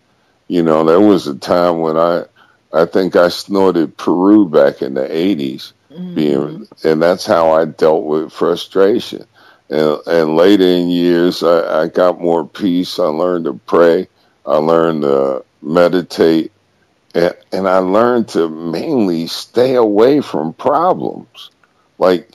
[0.47, 2.25] You know, there was a time when I
[2.73, 6.15] I think I snorted Peru back in the 80s mm-hmm.
[6.15, 9.25] being and that's how I dealt with frustration.
[9.71, 12.99] And, and later in years, I, I got more peace.
[12.99, 14.09] I learned to pray.
[14.47, 16.53] I learned to meditate.
[17.15, 21.51] And, I learned to mainly stay away from problems.
[21.99, 22.31] Like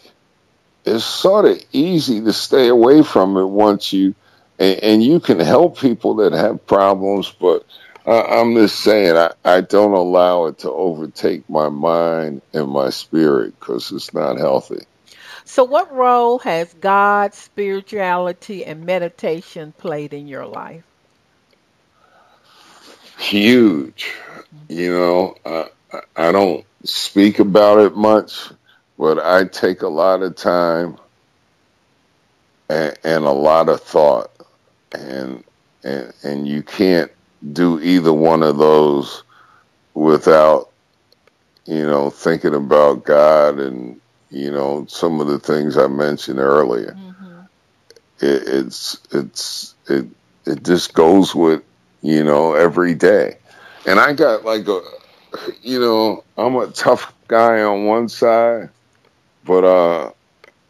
[0.85, 4.15] it's sort of easy to stay away from it once you
[4.59, 7.65] and, and you can help people that have problems but
[8.05, 12.89] uh, i'm just saying I, I don't allow it to overtake my mind and my
[12.89, 14.85] spirit because it's not healthy.
[15.45, 20.83] So what role has god spirituality and meditation played in your life
[23.23, 24.13] huge
[24.69, 25.67] you know I,
[26.15, 28.49] I don't speak about it much
[28.97, 30.97] but I take a lot of time
[32.69, 34.31] and, and a lot of thought,
[34.91, 35.43] and
[35.83, 37.11] and and you can't
[37.51, 39.23] do either one of those
[39.93, 40.69] without
[41.65, 43.99] you know thinking about God and
[44.29, 46.97] you know some of the things I mentioned earlier.
[46.97, 47.39] Mm-hmm.
[48.19, 50.05] It, it's it's it
[50.45, 51.63] it just goes with
[52.03, 53.37] you know every day,
[53.87, 54.81] and I got like a
[55.63, 58.65] you know I'm a tough guy on one side
[59.45, 60.11] but uh,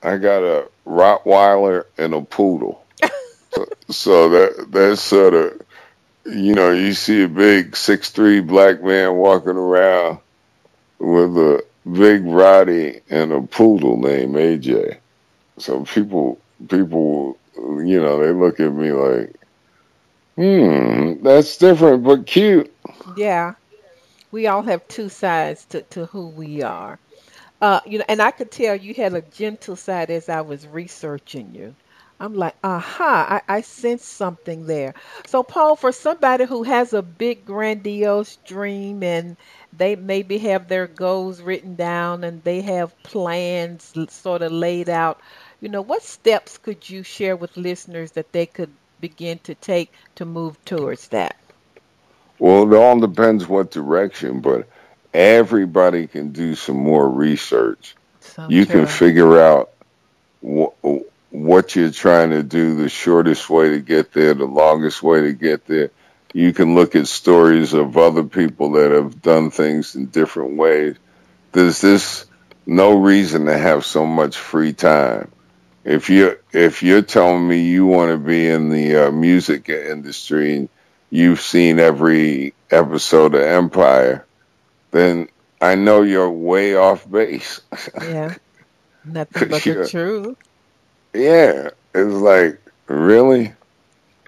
[0.04, 2.86] I got a Rottweiler and a poodle.
[3.52, 5.62] so, so that that's sort of
[6.26, 10.20] you know you see a big six three black man walking around
[11.00, 14.98] with a big Roddy and a poodle named AJ.
[15.60, 19.36] So people people you know they look at me like,
[20.36, 22.74] hmm, that's different but cute.
[23.06, 23.56] Yeah,
[24.32, 27.00] we all have two sides to to who we are.
[27.62, 30.68] Uh, you know, and I could tell you had a gentle side as I was
[30.68, 31.76] researching you.
[32.20, 34.94] I'm like, aha, I, I sense something there.
[35.26, 39.38] So, Paul, for somebody who has a big, grandiose dream and
[39.74, 45.20] they maybe have their goals written down and they have plans sort of laid out,
[45.60, 48.72] you know, what steps could you share with listeners that they could
[49.04, 51.36] begin to take to move towards that?
[52.40, 54.70] Well, it all depends what direction, but
[55.14, 57.98] everybody can do some more research.
[58.22, 58.86] So you true.
[58.86, 59.72] can figure out
[60.42, 60.72] wh-
[61.32, 65.34] what you're trying to do, the shortest way to get there, the longest way to
[65.34, 65.92] get there.
[66.34, 70.96] you can look at stories of other people that have done things in different ways.
[71.52, 72.26] There's this
[72.66, 75.33] no reason to have so much free time.
[75.84, 80.56] If you if you're telling me you want to be in the uh, music industry
[80.56, 80.70] and
[81.10, 84.26] you've seen every episode of Empire,
[84.92, 85.28] then
[85.60, 87.62] I know you're way off base.
[88.02, 88.36] Yeah,
[89.04, 90.38] nothing but the truth.
[91.14, 93.54] Yeah, it's like really,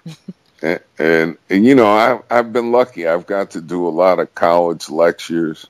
[0.62, 3.06] and, and, and you know I I've been lucky.
[3.06, 5.66] I've got to do a lot of college lectures,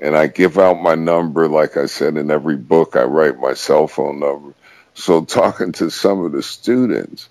[0.00, 1.46] and I give out my number.
[1.46, 4.54] Like I said in every book, I write my cell phone number.
[4.96, 7.28] So talking to some of the students,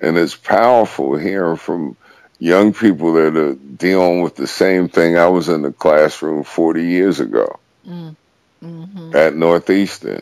[0.00, 1.96] and it's powerful hearing from
[2.38, 6.84] young people that are dealing with the same thing I was in the classroom 40
[6.84, 7.58] years ago
[7.88, 8.14] mm.
[8.60, 10.20] hmm at Northeastern.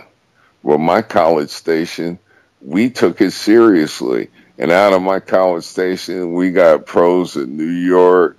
[0.63, 2.21] Well, my college station,
[2.61, 4.31] we took it seriously.
[4.57, 8.39] And out of my college station, we got pros in New York.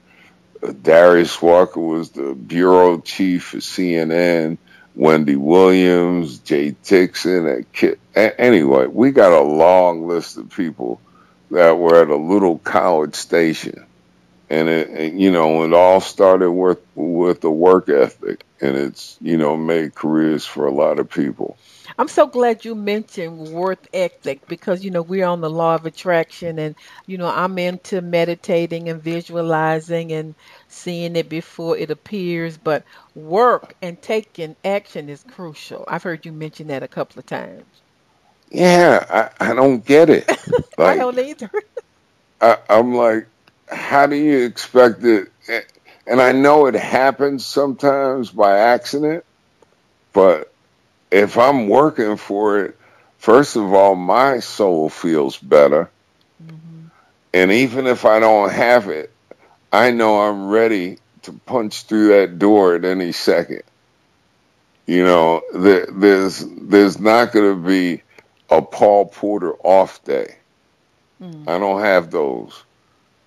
[0.63, 4.57] Uh, Darius Walker was the bureau chief for CNN.
[4.95, 7.99] Wendy Williams, Jay Dixon, and Kit.
[8.15, 11.01] Anyway, we got a long list of people
[11.51, 13.85] that were at a little college station,
[14.49, 19.17] and it, and, you know, it all started with with the work ethic, and it's
[19.21, 21.57] you know made careers for a lot of people.
[21.97, 25.85] I'm so glad you mentioned work ethic because you know we're on the law of
[25.85, 26.75] attraction, and
[27.05, 30.35] you know I'm into meditating and visualizing and
[30.75, 32.57] seeing it before it appears.
[32.57, 32.83] But
[33.15, 35.85] work and taking action is crucial.
[35.87, 37.63] I've heard you mention that a couple of times.
[38.51, 40.29] Yeah, I, I don't get it.
[40.77, 41.49] Like, I don't either.
[42.41, 43.27] I, I'm like,
[43.71, 45.31] how do you expect it?
[46.05, 49.23] And I know it happens sometimes by accident,
[50.11, 50.53] but
[51.11, 52.77] if I'm working for it,
[53.19, 55.89] first of all, my soul feels better.
[56.43, 56.87] Mm-hmm.
[57.33, 59.13] And even if I don't have it,
[59.71, 63.63] I know I'm ready to punch through that door at any second.
[64.85, 68.03] You know, there, there's there's not going to be
[68.49, 70.35] a Paul Porter off day.
[71.21, 71.47] Mm.
[71.47, 72.63] I don't have those.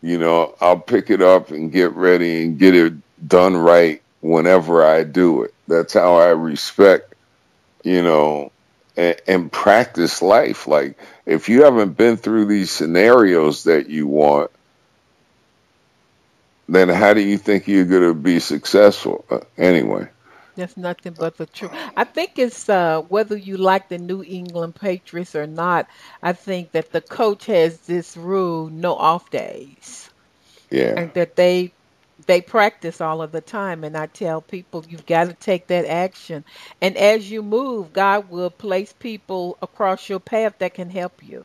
[0.01, 2.95] You know, I'll pick it up and get ready and get it
[3.27, 5.55] done right whenever I do it.
[5.67, 7.15] That's how I respect,
[7.83, 8.53] you know,
[8.97, 10.69] and, and practice life.
[10.69, 14.53] Like, if you haven't been through these scenarios that you want,
[16.69, 19.25] then how do you think you're going to be successful?
[19.31, 20.09] Uh, anyway.
[20.55, 21.71] That's nothing but the truth.
[21.97, 25.87] I think it's uh, whether you like the New England Patriots or not.
[26.21, 30.11] I think that the coach has this rule: no off days.
[30.71, 30.99] Yeah.
[30.99, 31.73] And that they
[32.27, 33.85] they practice all of the time.
[33.85, 36.45] And I tell people you've got to take that action.
[36.83, 41.45] And as you move, God will place people across your path that can help you.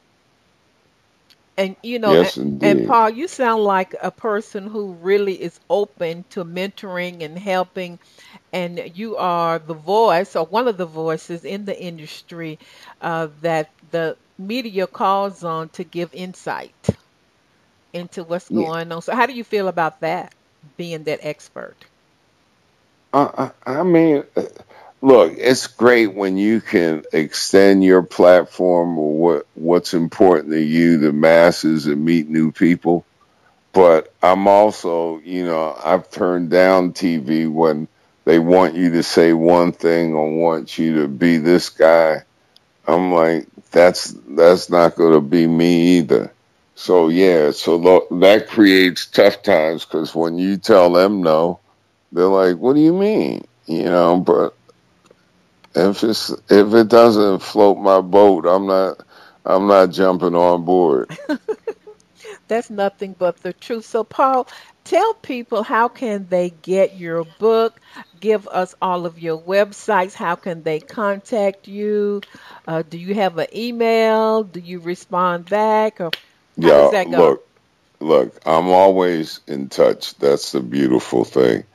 [1.58, 5.60] And you know, yes, and, and, Paul, you sound like a person who really is
[5.70, 8.00] open to mentoring and helping,
[8.52, 12.60] and you are the voice or one of the voices in the industry
[13.02, 16.90] uh, that the media calls on to give insight
[17.94, 18.66] into what's yeah.
[18.66, 19.02] going on.
[19.02, 20.34] So, how do you feel about that,
[20.78, 21.86] being that expert?
[23.14, 24.24] Uh, I, I mean,
[25.04, 30.98] look, it's great when you can extend your platform or what what's important to you,
[30.98, 33.06] the masses, and meet new people.
[33.74, 37.88] But I'm also, you know, I've turned down TV when
[38.24, 42.24] they want you to say one thing or want you to be this guy.
[42.88, 46.32] I'm like, that's that's not going to be me either.
[46.76, 51.60] So yeah, so lo- that creates tough times because when you tell them no,
[52.14, 54.56] they're like, "What do you mean?" You know, but
[55.76, 59.02] if it's if it doesn't float my boat, I'm not
[59.46, 61.12] I'm not jumping on board.
[62.48, 63.86] That's nothing but the truth.
[63.86, 64.48] So Paul,
[64.86, 67.80] tell people how can they get your book?
[68.20, 70.14] Give us all of your websites.
[70.14, 72.22] How can they contact you?
[72.68, 74.44] Uh, do you have an email?
[74.44, 76.02] Do you respond back?
[76.02, 76.12] Or
[76.58, 77.48] yeah, look,
[78.02, 80.16] look, I'm always in touch.
[80.18, 81.66] That's the beautiful thing.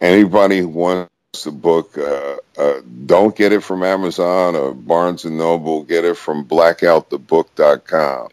[0.00, 1.96] Anybody who wants the book.
[1.96, 5.82] Uh, uh, don't get it from Amazon or Barnes and Noble.
[5.82, 8.28] Get it from blackoutthebook.com.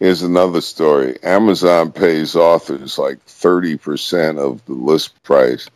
[0.00, 1.22] Here's another story.
[1.22, 5.68] Amazon pays authors like 30% of the list price,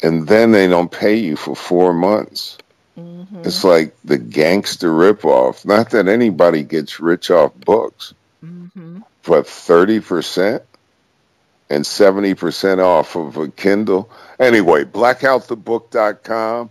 [0.00, 2.58] and then they don't pay you for four months.
[2.96, 3.42] Mm-hmm.
[3.44, 5.64] It's like the gangster ripoff.
[5.64, 9.00] Not that anybody gets rich off books, mm-hmm.
[9.24, 10.62] but 30%?
[11.70, 14.08] And 70% off of a Kindle.
[14.38, 16.70] Anyway, blackoutthebook.com.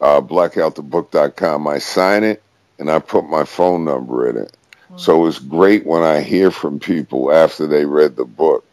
[0.00, 2.42] uh, blackoutthebook.com, I sign it
[2.78, 4.56] and I put my phone number in it.
[4.96, 8.64] So it's great when I hear from people after they read the book.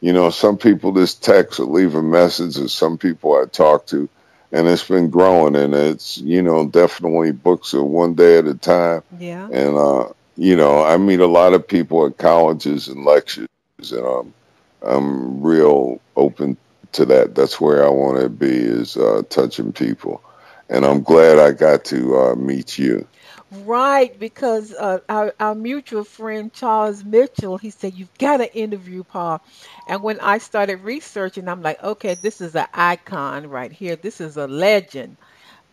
[0.00, 3.86] You know, some people just text or leave a message, or some people I talk
[3.88, 4.08] to,
[4.52, 5.56] and it's been growing.
[5.56, 9.02] And it's, you know, definitely books are one day at a time.
[9.18, 9.48] Yeah.
[9.50, 13.48] And, uh, you know, I meet a lot of people at colleges and lectures,
[13.80, 14.34] and um,
[14.82, 16.56] I'm real open
[16.92, 17.34] to that.
[17.34, 20.22] That's where I want to be is uh, touching people,
[20.70, 23.06] and I'm glad I got to uh, meet you.
[23.52, 29.04] Right, because uh, our, our mutual friend Charles Mitchell, he said, You've got to interview
[29.04, 29.42] Paul.
[29.86, 33.96] And when I started researching, I'm like, Okay, this is an icon right here.
[33.96, 35.18] This is a legend.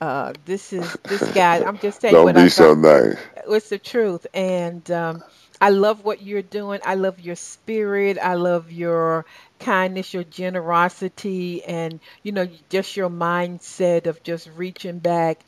[0.01, 1.61] Uh, this is this guy.
[1.63, 3.17] I'm just telling you Don't be I so nice.
[3.47, 4.27] It's the truth.
[4.34, 5.23] And um,
[5.61, 6.82] I love what you're doing.
[6.86, 8.17] I love your spirit.
[8.21, 9.25] I love your
[9.59, 15.39] kindness, your generosity, and, you know, just your mindset of just reaching back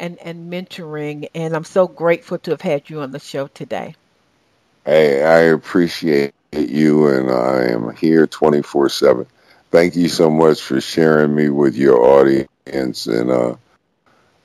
[0.00, 1.28] and, and mentoring.
[1.34, 3.94] And I'm so grateful to have had you on the show today.
[4.84, 9.26] Hey, I appreciate you, and I am here 24 seven.
[9.70, 13.54] Thank you so much for sharing me with your audience, and uh,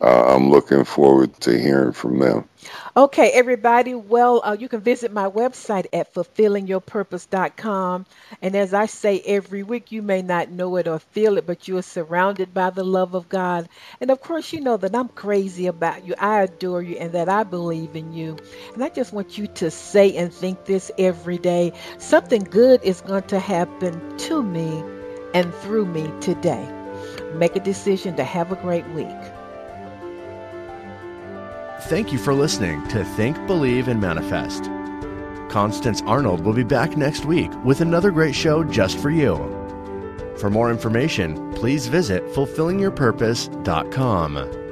[0.06, 2.47] uh, I'm looking forward to hearing from them.
[2.95, 3.95] Okay, everybody.
[3.95, 8.06] Well, uh, you can visit my website at fulfillingyourpurpose.com.
[8.41, 11.68] And as I say every week, you may not know it or feel it, but
[11.68, 13.68] you are surrounded by the love of God.
[13.99, 16.14] And of course, you know that I'm crazy about you.
[16.20, 18.38] I adore you and that I believe in you.
[18.76, 21.74] And I just want you to say and think this every day.
[21.97, 24.84] Something good is going to happen to me
[25.34, 26.72] and through me today.
[27.34, 29.34] Make a decision to have a great week.
[31.88, 34.63] Thank you for listening to Think, Believe, and Manifest.
[35.51, 39.36] Constance Arnold will be back next week with another great show just for you.
[40.39, 44.64] For more information, please visit fulfillingyourpurpose.com.